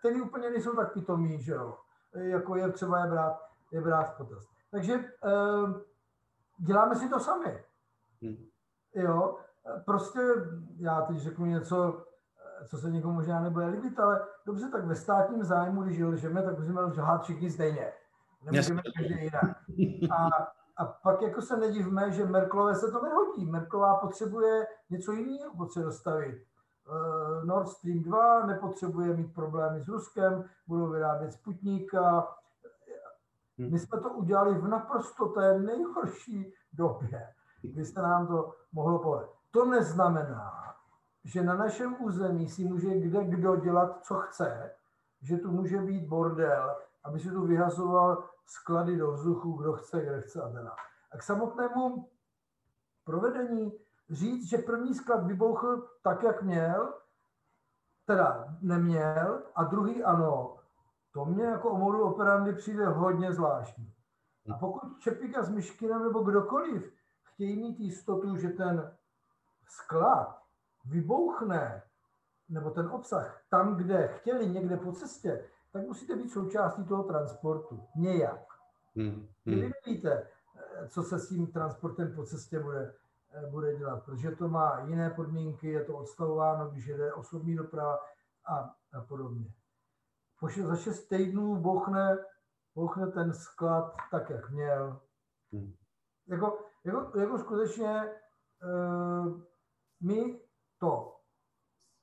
který 0.00 0.20
úplně 0.20 0.50
nejsou 0.50 0.76
tak 0.76 0.92
pitomí, 0.92 1.42
že 1.42 1.52
jo? 1.52 1.78
Jako 2.14 2.56
je 2.56 2.72
třeba 2.72 3.04
je 3.04 3.10
brát, 3.10 3.40
je 3.72 3.80
brát 3.80 4.14
v 4.14 4.16
potaz. 4.16 4.44
Takže 4.70 4.94
eh, 4.94 5.74
děláme 6.58 6.96
si 6.96 7.08
to 7.08 7.20
sami. 7.20 7.64
Hmm. 8.22 8.48
Jo, 8.94 9.38
prostě 9.84 10.20
já 10.76 11.02
teď 11.02 11.16
řeknu 11.16 11.46
něco, 11.46 12.04
co 12.66 12.78
se 12.78 12.90
někomu 12.90 13.14
možná 13.14 13.40
nebude 13.40 13.66
líbit, 13.66 14.00
ale 14.00 14.20
dobře, 14.46 14.68
tak 14.68 14.84
ve 14.84 14.94
státním 14.94 15.44
zájmu, 15.44 15.82
když 15.82 16.00
lžeme, 16.00 16.42
tak 16.42 16.58
musíme 16.58 16.80
lžát 16.80 17.22
všichni 17.22 17.50
stejně. 17.50 17.92
Nemůžeme 18.44 18.82
každý 18.96 19.24
jinak. 19.24 19.56
A, 20.10 20.28
a 20.76 20.84
pak 20.84 21.22
jako 21.22 21.42
se 21.42 21.56
nedivme, 21.56 22.12
že 22.12 22.26
Merklové 22.26 22.74
se 22.74 22.92
to 22.92 23.02
nehodí. 23.02 23.46
Merklová 23.46 23.96
potřebuje 23.96 24.66
něco 24.90 25.12
jiného, 25.12 25.56
potřebuje 25.56 25.86
dostavit. 25.86 26.44
Uh, 26.88 27.44
Nord 27.44 27.68
Stream 27.68 28.02
2 28.02 28.46
nepotřebuje 28.46 29.16
mít 29.16 29.34
problémy 29.34 29.80
s 29.80 29.88
Ruskem, 29.88 30.44
budou 30.66 30.90
vyrábět 30.90 31.32
Sputníka. 31.32 32.28
Hmm. 33.58 33.70
My 33.72 33.78
jsme 33.78 34.00
to 34.00 34.10
udělali 34.10 34.54
v 34.54 34.68
naprosto 34.68 35.26
té 35.26 35.58
nejhorší 35.58 36.54
době, 36.72 37.28
kdy 37.62 37.84
se 37.84 38.02
nám 38.02 38.26
to 38.26 38.54
mohlo 38.72 38.98
povedat. 38.98 39.30
To 39.50 39.64
neznamená, 39.64 40.57
že 41.28 41.42
na 41.42 41.54
našem 41.54 41.96
území 41.98 42.48
si 42.48 42.64
může 42.64 43.00
kde 43.00 43.24
kdo 43.24 43.56
dělat, 43.56 44.04
co 44.04 44.14
chce, 44.14 44.70
že 45.20 45.36
tu 45.36 45.50
může 45.50 45.78
být 45.78 46.08
bordel, 46.08 46.76
aby 47.04 47.20
si 47.20 47.30
tu 47.30 47.46
vyhazoval 47.46 48.24
sklady 48.46 48.96
do 48.96 49.12
vzduchu, 49.12 49.52
kdo 49.52 49.72
chce, 49.72 50.00
kde 50.00 50.20
chce 50.20 50.42
a 50.42 50.48
teda. 50.48 50.74
A 51.12 51.18
k 51.18 51.22
samotnému 51.22 52.08
provedení 53.04 53.72
říct, 54.10 54.48
že 54.48 54.58
první 54.58 54.94
sklad 54.94 55.26
vybouchl 55.26 55.88
tak, 56.02 56.22
jak 56.22 56.42
měl, 56.42 56.94
teda 58.06 58.56
neměl, 58.60 59.42
a 59.54 59.64
druhý 59.64 60.04
ano, 60.04 60.56
to 61.12 61.24
mě 61.24 61.44
jako 61.44 61.70
o 61.70 61.78
modu 61.78 62.02
operandy 62.02 62.52
přijde 62.52 62.86
hodně 62.86 63.32
zvláštní. 63.32 63.94
A 64.54 64.58
pokud 64.58 64.98
Čepika 64.98 65.42
s 65.42 65.48
Myškinem 65.48 66.02
nebo 66.02 66.22
kdokoliv 66.22 66.92
chtějí 67.22 67.62
mít 67.62 67.80
jistotu, 67.80 68.36
že 68.36 68.48
ten 68.48 68.96
sklad 69.66 70.37
vybouchne, 70.88 71.82
nebo 72.48 72.70
ten 72.70 72.86
obsah 72.86 73.42
tam, 73.50 73.76
kde 73.76 74.08
chtěli 74.08 74.48
někde 74.48 74.76
po 74.76 74.92
cestě, 74.92 75.44
tak 75.72 75.82
musíte 75.82 76.16
být 76.16 76.28
součástí 76.28 76.84
toho 76.84 77.02
transportu. 77.02 77.80
Nějak. 77.96 78.46
Hmm. 78.96 79.28
Hmm. 79.46 79.60
Vy 79.60 79.72
nevíte, 79.86 80.26
co 80.88 81.02
se 81.02 81.18
s 81.18 81.28
tím 81.28 81.46
transportem 81.46 82.14
po 82.14 82.24
cestě 82.24 82.60
bude, 82.60 82.94
bude 83.50 83.76
dělat, 83.76 84.04
protože 84.04 84.30
to 84.30 84.48
má 84.48 84.80
jiné 84.80 85.10
podmínky, 85.10 85.68
je 85.68 85.84
to 85.84 85.96
odstavováno, 85.96 86.70
když 86.70 86.86
jede 86.86 87.12
osobní 87.12 87.56
doprava 87.56 87.98
a, 88.46 88.74
a 88.92 89.00
podobně. 89.08 89.52
Po 90.40 90.48
za 90.48 90.76
šest 90.76 91.08
týdnů 91.08 91.56
bouchne, 91.56 92.18
bouchne 92.74 93.06
ten 93.06 93.32
sklad 93.32 93.96
tak, 94.10 94.30
jak 94.30 94.50
měl. 94.50 95.00
Hmm. 95.52 95.74
Jako, 96.26 96.58
jako, 96.84 97.18
jako 97.18 97.38
skutečně 97.38 98.12
uh, 98.64 99.40
my 100.00 100.40
to 100.78 101.16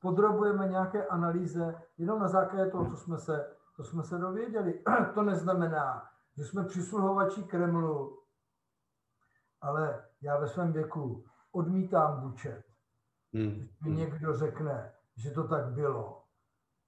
podrobujeme 0.01 0.67
nějaké 0.67 1.05
analýze 1.05 1.81
jenom 1.97 2.19
na 2.19 2.27
základě 2.27 2.71
toho, 2.71 2.89
co 2.89 2.97
jsme 2.97 3.17
se, 3.17 3.55
co 3.75 3.83
jsme 3.83 4.03
se 4.03 4.17
dověděli. 4.17 4.83
To 5.13 5.23
neznamená, 5.23 6.09
že 6.37 6.45
jsme 6.45 6.63
přisluhovači 6.63 7.43
Kremlu, 7.43 8.19
ale 9.61 10.05
já 10.21 10.39
ve 10.39 10.47
svém 10.47 10.73
věku 10.73 11.25
odmítám 11.51 12.21
bučet. 12.21 12.63
Hmm. 13.33 13.51
Když 13.51 13.81
mi 13.81 13.91
někdo 13.91 14.37
řekne, 14.37 14.93
že 15.15 15.31
to 15.31 15.47
tak 15.47 15.65
bylo, 15.65 16.23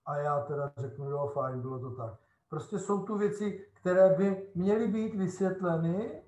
a 0.05 0.17
já 0.17 0.41
teda 0.41 0.71
řeknu, 0.77 1.09
jo, 1.09 1.31
fajn, 1.33 1.61
bylo 1.61 1.79
to 1.79 1.95
tak. 1.95 2.13
Prostě 2.49 2.79
jsou 2.79 3.05
tu 3.05 3.17
věci, 3.17 3.67
které 3.73 4.15
by 4.15 4.51
měly 4.55 4.87
být 4.87 5.15
vysvětleny 5.15 6.23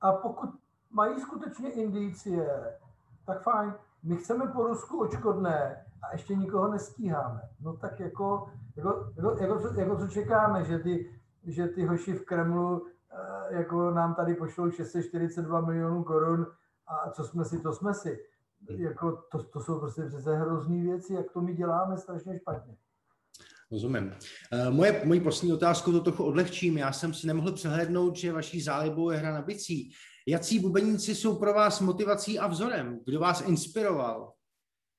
a 0.00 0.12
pokud 0.12 0.50
mají 0.90 1.20
skutečně 1.20 1.72
indicie, 1.72 2.78
tak 3.26 3.42
fajn 3.42 3.74
my 4.06 4.16
chceme 4.16 4.46
po 4.46 4.66
Rusku 4.66 5.00
očkodné 5.00 5.84
a 6.02 6.12
ještě 6.12 6.34
nikoho 6.34 6.72
nestíháme. 6.72 7.40
No 7.60 7.76
tak 7.76 8.00
jako, 8.00 8.50
jako, 8.76 9.12
jako, 9.16 9.36
jako, 9.40 9.60
co, 9.60 9.80
jako 9.80 9.96
co 9.96 10.08
čekáme, 10.08 10.64
že 10.64 10.78
ty, 10.78 11.20
že 11.46 11.66
ty 11.66 11.84
hoši 11.84 12.12
v 12.12 12.24
Kremlu 12.24 12.86
eh, 12.86 13.56
jako 13.56 13.90
nám 13.90 14.14
tady 14.14 14.34
pošlou 14.34 14.70
642 14.70 15.60
milionů 15.60 16.04
korun 16.04 16.46
a 16.86 17.10
co 17.10 17.24
jsme 17.24 17.44
si, 17.44 17.60
to 17.60 17.72
jsme 17.72 17.94
si. 17.94 18.18
Jako 18.68 19.22
to, 19.32 19.42
to 19.42 19.60
jsou 19.60 19.78
prostě 19.80 20.02
přece 20.02 20.36
hrozný 20.36 20.82
věci, 20.82 21.14
jak 21.14 21.32
to 21.32 21.40
my 21.40 21.54
děláme 21.54 21.98
strašně 21.98 22.38
špatně. 22.38 22.76
Rozumím. 23.72 24.12
Eh, 24.52 24.70
moje, 24.70 25.02
moji 25.04 25.20
poslední 25.20 25.52
otázku 25.52 25.92
to 25.92 26.00
trochu 26.00 26.24
odlehčím. 26.24 26.78
Já 26.78 26.92
jsem 26.92 27.14
si 27.14 27.26
nemohl 27.26 27.52
přehlednout, 27.52 28.16
že 28.16 28.32
vaší 28.32 28.60
zálibou 28.60 29.10
je 29.10 29.18
hra 29.18 29.32
na 29.32 29.42
bicí. 29.42 29.92
Jací 30.28 30.58
bubeníci 30.58 31.14
jsou 31.14 31.38
pro 31.38 31.54
vás 31.54 31.80
motivací 31.80 32.38
a 32.38 32.46
vzorem? 32.46 33.00
Kdo 33.04 33.20
vás 33.20 33.48
inspiroval? 33.48 34.32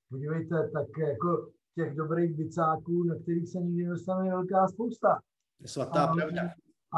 Podívejte, 0.10 0.70
tak 0.74 0.88
jako 0.98 1.52
těch 1.76 1.96
dobrých 1.96 2.36
bicáků, 2.36 3.04
na 3.04 3.16
kterých 3.16 3.50
se 3.50 3.60
nikdy 3.60 3.84
nedostane 3.84 4.30
velká 4.30 4.68
spousta. 4.68 5.20
Svatá 5.66 6.06
a, 6.06 6.14
pravda. 6.16 6.42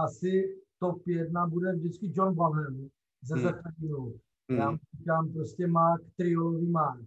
Asi, 0.06 0.62
top 0.80 1.08
jedna 1.08 1.48
bude 1.48 1.74
vždycky 1.76 2.12
John 2.14 2.36
Bonham 2.36 2.90
ze 3.24 3.36
Hmm. 3.36 3.44
Zeppelinu. 3.44 4.20
Hmm. 4.50 4.60
Já 4.60 4.78
říkám 4.98 5.34
prostě 5.34 5.68
Mark, 5.68 6.02
triolový 6.16 6.68
Mark. 6.68 7.02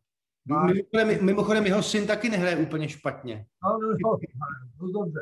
Mimochodem, 0.47 1.25
mimochodem 1.27 1.67
jeho 1.67 1.83
syn 1.83 2.07
taky 2.07 2.29
nehraje 2.29 2.57
úplně 2.57 2.89
špatně. 2.89 3.47
No, 3.65 3.79
no, 3.79 3.89
no, 3.89 4.19
no, 4.81 4.93
dobře. 4.93 5.21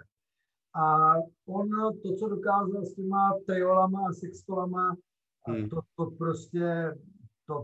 A 0.74 1.14
on 1.46 1.68
to, 2.02 2.16
co 2.16 2.28
dokázal 2.28 2.84
s 2.84 2.94
těma 2.94 3.38
triolama 3.46 4.00
a 4.08 4.12
sextolama, 4.12 4.96
a 5.46 5.52
Hmm. 5.52 5.68
to, 5.68 5.80
to 5.96 6.10
prostě, 6.10 6.94
to, 7.46 7.54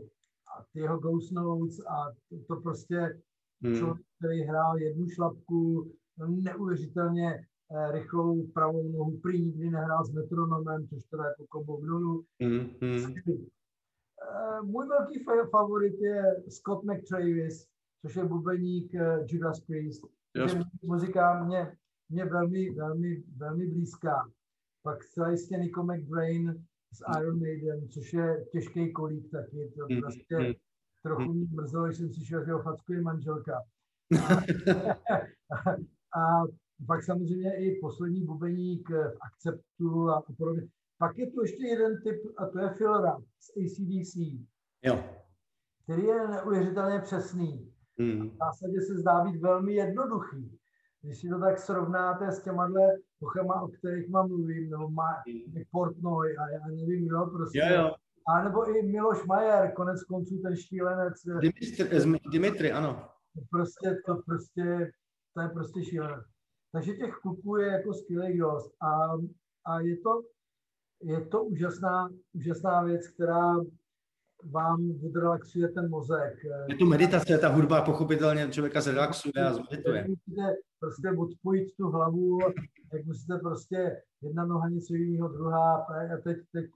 a 0.58 0.64
ty 0.72 0.80
jeho 0.80 0.98
Ghost 0.98 1.32
Notes 1.32 1.80
a 1.86 2.12
to, 2.28 2.36
to 2.48 2.60
prostě 2.60 3.20
Hmm. 3.64 3.74
člověk, 3.78 4.06
který 4.18 4.42
hrál 4.42 4.78
jednu 4.78 5.08
šlapku, 5.08 5.92
neuvěřitelně 6.28 7.46
eh, 7.70 7.92
rychlou 7.92 8.46
pravou 8.46 8.88
nohu, 8.92 9.20
prý 9.20 9.42
nikdy 9.44 9.70
nehrál 9.70 10.04
s 10.04 10.12
metronomem, 10.12 10.86
což 10.88 11.04
teda 11.04 11.24
jako 11.24 11.46
klobouk 11.48 11.84
dolů. 11.86 12.24
Hmm. 12.42 12.58
Hmm. 12.82 13.14
Eh, 14.22 14.62
Můj 14.62 14.86
velký 14.88 15.24
fa- 15.24 15.50
favorit 15.50 15.94
je 16.00 16.22
Scott 16.48 16.84
McTravis, 16.84 17.66
což 18.02 18.16
je 18.16 18.24
bubeník 18.24 18.94
eh, 18.94 19.24
Judas 19.28 19.60
Priest. 19.60 20.02
Že 20.52 20.60
muzika 20.82 21.44
mě, 21.44 21.76
mě 22.08 22.24
velmi, 22.24 22.70
velmi, 22.70 23.22
velmi 23.36 23.66
blízká. 23.66 24.30
Pak 24.82 25.04
zcela 25.04 25.30
jistě 25.30 25.56
Nico 25.56 25.82
McBrain 25.82 26.64
z 26.96 27.02
Iron 27.20 27.40
Maiden, 27.40 27.88
což 27.88 28.12
je 28.12 28.44
těžký 28.52 28.92
kolík 28.92 29.30
taky. 29.30 29.72
To 29.78 29.86
Mhm, 29.90 30.00
prostě 30.00 30.36
mhm. 30.38 30.52
trochu 31.02 31.32
mě 31.32 31.46
mrzelo, 31.52 31.86
když 31.86 31.98
jsem 31.98 32.12
si 32.12 32.24
šel, 32.24 32.44
že 32.44 32.52
ho 32.52 32.62
fackuje 32.62 33.00
manželka. 33.02 33.62
A, 35.50 35.70
a 36.20 36.44
pak 36.86 37.04
samozřejmě 37.04 37.56
i 37.56 37.78
poslední 37.80 38.24
bubeník 38.24 38.90
v 38.90 39.16
Acceptu 39.26 40.08
a 40.10 40.22
podobně. 40.38 40.62
Pak 40.98 41.18
je 41.18 41.30
tu 41.30 41.42
ještě 41.42 41.66
jeden 41.66 42.02
typ, 42.02 42.22
a 42.36 42.46
to 42.46 42.58
je 42.58 42.68
Phil 42.68 42.96
Rudd 43.00 43.24
z 43.40 43.50
ACDC, 43.56 44.16
Jo. 44.84 45.04
který 45.84 46.02
je 46.02 46.28
neuvěřitelně 46.28 47.00
přesný. 47.00 47.72
Hmm. 47.98 48.30
V 48.30 48.36
zásadě 48.36 48.80
se 48.80 48.94
zdá 48.98 49.24
být 49.24 49.40
velmi 49.40 49.74
jednoduchý. 49.74 50.58
Když 51.06 51.20
si 51.20 51.28
to 51.28 51.38
tak 51.40 51.58
srovnáte 51.58 52.32
s 52.32 52.42
těma 52.42 52.68
pochama, 53.20 53.62
o 53.62 53.68
kterých 53.68 54.08
mám 54.08 54.28
mluvím, 54.28 54.70
nebo 54.70 54.88
má 54.88 55.22
Portnoy 55.70 56.36
a 56.36 56.50
já 56.50 56.66
nevím 56.66 57.06
kdo, 57.06 57.26
prostě. 57.26 57.58
Jo, 57.58 57.82
jo. 57.82 57.94
A 58.28 58.44
nebo 58.44 58.76
i 58.76 58.82
Miloš 58.82 59.24
Majer, 59.26 59.72
konec 59.72 60.04
konců 60.04 60.38
ten 60.42 60.56
šílenec, 60.56 61.14
eh, 61.36 61.40
Dimitri, 61.40 62.00
z- 62.00 62.30
Dimitri, 62.32 62.72
ano. 62.72 63.08
prostě 63.50 63.96
to 64.06 64.14
prostě, 64.26 64.90
to 65.34 65.40
je 65.40 65.48
prostě 65.48 65.84
šílené. 65.84 66.22
Takže 66.72 66.92
těch 66.92 67.14
kluků 67.22 67.56
je 67.56 67.66
jako 67.72 67.94
skvělý 67.94 68.38
dost 68.38 68.72
a, 68.82 69.12
a 69.66 69.80
je 69.80 69.96
to, 69.96 70.22
je 71.02 71.26
to 71.26 71.44
úžasná, 71.44 72.08
úžasná 72.34 72.82
věc, 72.82 73.08
která 73.08 73.54
vám 74.50 74.90
odrelaxuje 75.04 75.68
ten 75.68 75.90
mozek. 75.90 76.44
Je 76.68 76.76
to 76.76 76.84
meditace, 76.84 77.38
ta 77.38 77.48
hudba 77.48 77.82
pochopitelně 77.82 78.48
člověka 78.50 78.80
zrelaxuje 78.80 79.44
a 79.46 79.52
zmedituje. 79.52 80.06
Musíte 80.08 80.56
prostě 80.80 81.10
odpojit 81.18 81.76
tu 81.76 81.88
hlavu, 81.88 82.38
jak 82.92 83.04
musíte 83.04 83.38
prostě 83.38 84.02
jedna 84.22 84.44
noha 84.44 84.68
něco 84.68 84.94
jiného, 84.94 85.28
druhá, 85.28 85.76
a 85.76 86.16
teď, 86.24 86.36
teď 86.52 86.66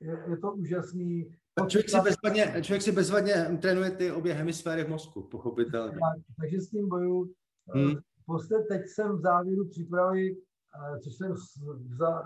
je, 0.00 0.18
je 0.28 0.36
to 0.36 0.52
úžasný. 0.52 1.36
Člověk 1.68 1.90
si, 1.90 2.00
bezvadně, 2.00 2.62
člověk 2.62 2.82
si 2.82 2.92
bezvadně 2.92 3.58
trénuje 3.62 3.90
ty 3.90 4.12
obě 4.12 4.34
hemisféry 4.34 4.84
v 4.84 4.88
mozku, 4.88 5.22
pochopitelně. 5.22 5.92
Tak, 5.92 6.24
takže 6.40 6.60
s 6.60 6.70
tím 6.70 6.88
boju. 6.88 7.34
Hmm. 7.68 7.94
Prostě 8.26 8.54
teď 8.68 8.82
jsem 8.86 9.16
v 9.16 9.20
závěru 9.20 9.68
přípravy, 9.68 10.36
eh, 10.36 10.98
což 10.98 11.14
jsem 11.14 11.34
za, 11.98 12.22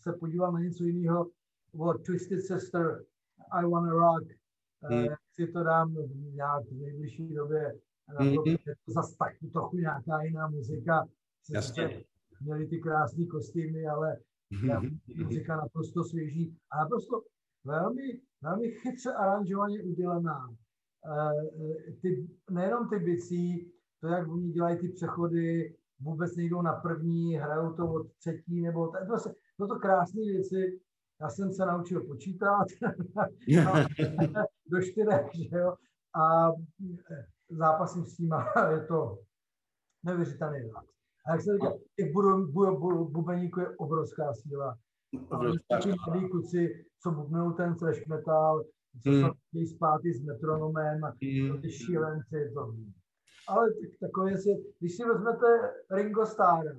se 0.00 0.12
podíval 0.12 0.52
na 0.52 0.60
něco 0.60 0.84
jiného, 0.84 1.26
od 1.78 2.04
Twisted 2.04 2.40
Sister, 2.40 3.04
I 3.52 3.64
Wanna 3.66 3.90
Rock, 3.92 4.24
Hmm. 4.82 4.98
hmm. 4.98 5.14
si 5.34 5.52
to 5.52 5.62
dám 5.62 5.94
nějak 6.34 6.64
v 6.64 6.72
nejbližší 6.72 7.34
době, 7.34 7.62
na 8.08 8.14
to, 8.18 8.22
Hmm. 8.22 8.44
je 8.46 8.74
to 8.86 8.92
zase 8.92 9.16
tak 9.18 9.32
trochu 9.52 9.76
nějaká 9.76 10.22
jiná 10.22 10.48
muzika. 10.48 11.08
Jasně. 11.50 12.04
Měli 12.40 12.66
ty 12.66 12.78
krásné 12.80 13.26
kostýmy, 13.26 13.86
ale 13.86 14.16
ta 14.68 14.82
muzika 15.24 15.56
naprosto 15.56 16.04
svěží 16.04 16.56
a 16.72 16.78
naprosto 16.78 17.22
velmi, 17.64 18.20
velmi 18.42 18.70
chytře 18.70 19.12
aranžovaně 19.12 19.82
udělaná. 19.82 20.48
Eh, 21.06 21.92
Ty, 22.02 22.28
nejenom 22.50 22.88
ty 22.88 22.98
bicí, 22.98 23.72
to, 24.00 24.06
jak 24.08 24.28
oni 24.28 24.50
dělají 24.52 24.78
ty 24.78 24.88
přechody, 24.88 25.76
vůbec 26.00 26.36
nejdou 26.36 26.62
na 26.62 26.72
první, 26.72 27.34
hrajou 27.36 27.72
to 27.72 27.92
od 27.92 28.12
třetí, 28.18 28.60
nebo 28.60 28.86
to, 28.86 28.92
to, 29.06 29.30
to, 29.56 29.66
to 29.66 29.78
krásné 29.78 30.20
věci. 30.22 30.80
Já 31.20 31.28
jsem 31.30 31.52
se 31.52 31.66
naučil 31.66 32.04
počítat 32.04 32.64
do 34.66 34.82
čtyřech, 34.82 35.26
že 35.50 35.56
jo, 35.58 35.74
a 36.14 36.48
eh, 37.10 37.26
zápasím 37.50 38.06
s 38.06 38.16
tím 38.16 38.32
a 38.32 38.70
je 38.70 38.86
to 38.86 39.18
neuvěřitelný 40.06 40.58
relax. 40.58 40.86
A 41.26 41.32
jak 41.32 41.40
se 41.40 41.52
říká, 41.54 41.72
těch 41.96 42.12
bu, 42.12 42.46
bu, 42.46 42.78
bu, 42.78 43.08
bubeníků 43.08 43.60
je 43.60 43.76
obrovská 43.76 44.32
síla. 44.34 44.78
Taky 45.68 45.88
mladí 46.06 46.28
kluci, 46.30 46.84
co 47.02 47.10
bubnou 47.10 47.52
ten 47.52 47.74
thrash 47.76 48.06
metal, 48.06 48.64
co 49.02 49.10
Hmm. 49.10 49.30
chtějí 49.48 49.66
zpátky 49.66 50.14
s 50.14 50.24
metronomem, 50.24 51.00
Hmm. 51.02 51.60
ty 51.62 51.70
šílenci, 51.72 52.50
to. 52.54 52.74
Ale 53.48 53.66
tak, 53.70 53.98
takové 54.00 54.30
je, 54.30 54.36
když 54.78 54.96
si 54.96 55.04
vezmete 55.04 55.46
Ringo 55.90 56.26
Starra, 56.26 56.72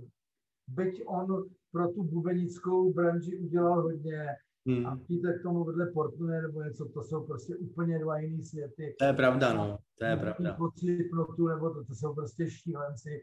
byť 0.67 1.03
on 1.07 1.43
pro 1.71 1.87
tu 1.87 2.03
bubenickou 2.03 2.93
branži 2.93 3.37
udělal 3.37 3.81
hodně, 3.81 4.27
a 4.29 4.69
Hmm. 4.69 4.99
přijde 5.03 5.33
k 5.39 5.43
tomu 5.43 5.63
vedle 5.63 5.91
Portnoje 5.93 6.41
nebo 6.41 6.63
něco, 6.63 6.85
to 6.85 7.03
jsou 7.03 7.25
prostě 7.25 7.55
úplně 7.55 7.99
dva 7.99 8.19
jiný 8.19 8.43
světy. 8.43 8.95
To 8.99 9.05
je 9.05 9.13
pravda, 9.13 9.53
no. 9.53 9.77
To 9.99 10.05
je 10.05 10.17
pravda. 10.17 10.53
Po 10.53 10.69
Slipknotu, 10.79 11.47
nebo 11.47 11.69
to, 11.69 11.83
to 11.85 11.95
jsou 11.95 12.13
prostě 12.15 12.49
šílenci, 12.49 13.21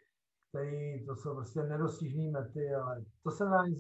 který, 0.49 1.07
to 1.07 1.17
jsou 1.17 1.35
prostě 1.35 1.63
nedostižný 1.63 2.31
mety, 2.31 2.75
ale 2.75 3.05
to 3.23 3.31
se 3.31 3.45
nedá 3.45 3.67
nic. 3.67 3.79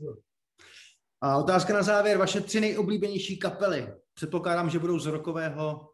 A 1.20 1.36
otázka 1.38 1.74
na 1.74 1.82
závěr. 1.82 2.18
Vaše 2.18 2.40
tři 2.40 2.60
nejoblíbenější 2.60 3.38
kapely. 3.38 3.94
Předpokládám, 4.14 4.70
že 4.70 4.78
budou 4.78 4.98
z 4.98 5.06
rokového 5.06 5.90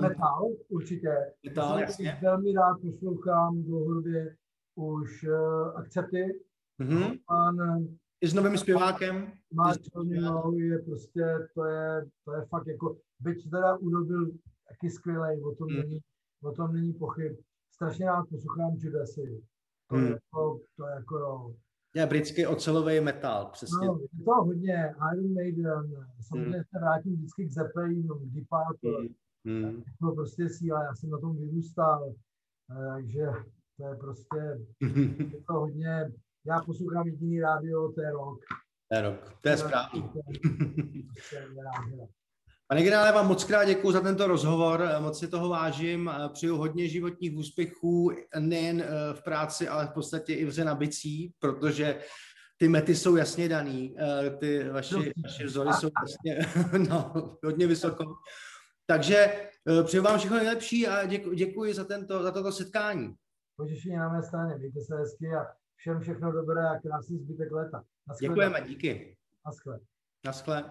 Metal, 0.00 0.48
určitě. 0.68 1.08
metal, 1.48 1.74
Já 1.74 1.80
jasně. 1.80 2.18
Velmi 2.22 2.52
rád 2.52 2.76
poslouchám 2.82 3.62
dlouhodobě 3.62 4.36
už 4.74 5.22
uh, 5.24 5.78
Akcepty. 5.78 6.40
Mhm. 6.80 7.18
Pan 7.26 7.56
I 8.20 8.28
s 8.28 8.34
novým 8.34 8.58
zpěvákem. 8.58 9.32
Máš 9.54 9.76
je 10.56 10.78
prostě, 10.78 11.24
to 11.54 11.64
je, 11.64 12.06
to 12.24 12.32
je 12.34 12.44
fakt 12.44 12.66
jako, 12.66 12.96
byť 13.20 13.50
teda 13.50 13.76
Udo 13.76 14.04
byl 14.04 14.30
taky 14.68 14.90
skvělý, 14.90 15.42
o 15.42 15.54
tom, 15.54 15.68
Hmm. 15.68 15.78
není, 15.80 16.00
o 16.44 16.52
tom 16.52 16.72
není 16.72 16.92
pochyb. 16.92 17.36
Strašně 17.74 18.06
rád 18.06 18.28
poslouchám 18.28 18.76
Judasy. 18.78 19.42
To, 19.90 19.96
je 19.96 20.10
jako, 20.10 20.60
to 20.76 20.86
je 20.86 20.94
jako, 20.94 21.18
jo. 21.18 21.54
Je 21.94 22.06
britský 22.06 22.46
ocelový 22.46 23.00
metal, 23.00 23.46
přesně. 23.52 23.86
no, 23.86 23.98
je 24.18 24.24
to 24.24 24.30
hodně, 24.44 24.94
Iron 25.12 25.34
Maiden, 25.34 26.06
samozřejmě 26.20 26.58
se 26.64 26.78
vrátím 26.80 27.12
vždycky 27.16 27.46
k 27.46 27.52
Zeppelinu, 27.52 28.14
k 28.14 28.22
Deep 28.32 28.46
Purple. 28.48 29.08
Hmm. 29.46 29.82
to 30.00 30.12
prostě 30.12 30.48
síla, 30.48 30.84
já 30.84 30.94
jsem 30.94 31.10
na 31.10 31.18
tom 31.18 31.36
vyrůstal, 31.36 32.14
eh, 32.70 32.86
takže 32.94 33.26
to 33.76 33.86
je 33.86 33.94
prostě, 33.96 34.60
je 35.34 35.40
to 35.46 35.52
hodně, 35.52 36.12
já 36.46 36.60
poslouchám 36.66 37.06
jediný 37.06 37.40
rádio, 37.40 37.92
to 37.92 38.00
je 38.00 38.10
rock. 38.10 38.40
To 38.88 38.96
je 38.96 39.02
rok. 39.02 39.34
To 39.42 39.48
je 39.48 39.56
správný. 39.56 40.10
Pane 42.70 42.82
generále, 42.82 43.12
vám 43.12 43.28
moc 43.28 43.44
krát 43.44 43.64
děkuji 43.64 43.92
za 43.92 44.00
tento 44.00 44.26
rozhovor, 44.26 44.84
moc 44.98 45.18
si 45.18 45.28
toho 45.28 45.48
vážím, 45.48 46.10
přeju 46.32 46.56
hodně 46.56 46.88
životních 46.88 47.36
úspěchů, 47.36 48.12
nejen 48.38 48.80
eh, 48.80 49.14
v 49.14 49.22
práci, 49.22 49.68
ale 49.68 49.86
v 49.86 49.90
podstatě 49.90 50.34
i 50.34 50.44
v 50.44 50.48
hře 50.48 50.64
na 50.64 50.74
bicí, 50.74 51.34
protože 51.38 52.00
ty 52.56 52.68
mety 52.68 52.96
jsou 52.96 53.16
jasně 53.16 53.48
daný, 53.48 53.96
eh, 53.98 54.30
ty 54.30 54.68
vaše, 54.68 54.96
vaše 55.24 55.44
vzory 55.44 55.70
jsou 55.72 55.88
jasně 56.02 56.46
no, 56.88 57.12
hodně 57.44 57.66
vysoko. 57.66 58.04
Takže 58.86 59.16
eh, 59.16 59.82
přeju 59.84 60.02
vám 60.02 60.18
všechno 60.18 60.36
nejlepší 60.36 60.86
a 60.88 61.06
děkuji, 61.06 61.34
děkuji 61.36 61.74
za, 61.74 61.84
tento, 61.84 62.22
za 62.22 62.30
toto 62.30 62.52
setkání. 62.52 63.14
potěšení 63.56 63.96
na 63.96 64.08
mé 64.08 64.22
straně. 64.22 64.54
Mějte 64.56 64.80
se 64.80 64.96
hezky 64.96 65.26
a 65.26 65.59
všem 65.80 66.00
všechno 66.00 66.32
dobré 66.32 66.68
a 66.68 66.78
krásný 66.78 67.18
zbytek 67.18 67.52
léta. 67.52 67.84
Naschle. 68.08 68.28
Děkujeme, 68.28 68.60
díky. 68.60 69.16
Naschle. 69.46 69.80
Naschle. 70.26 70.70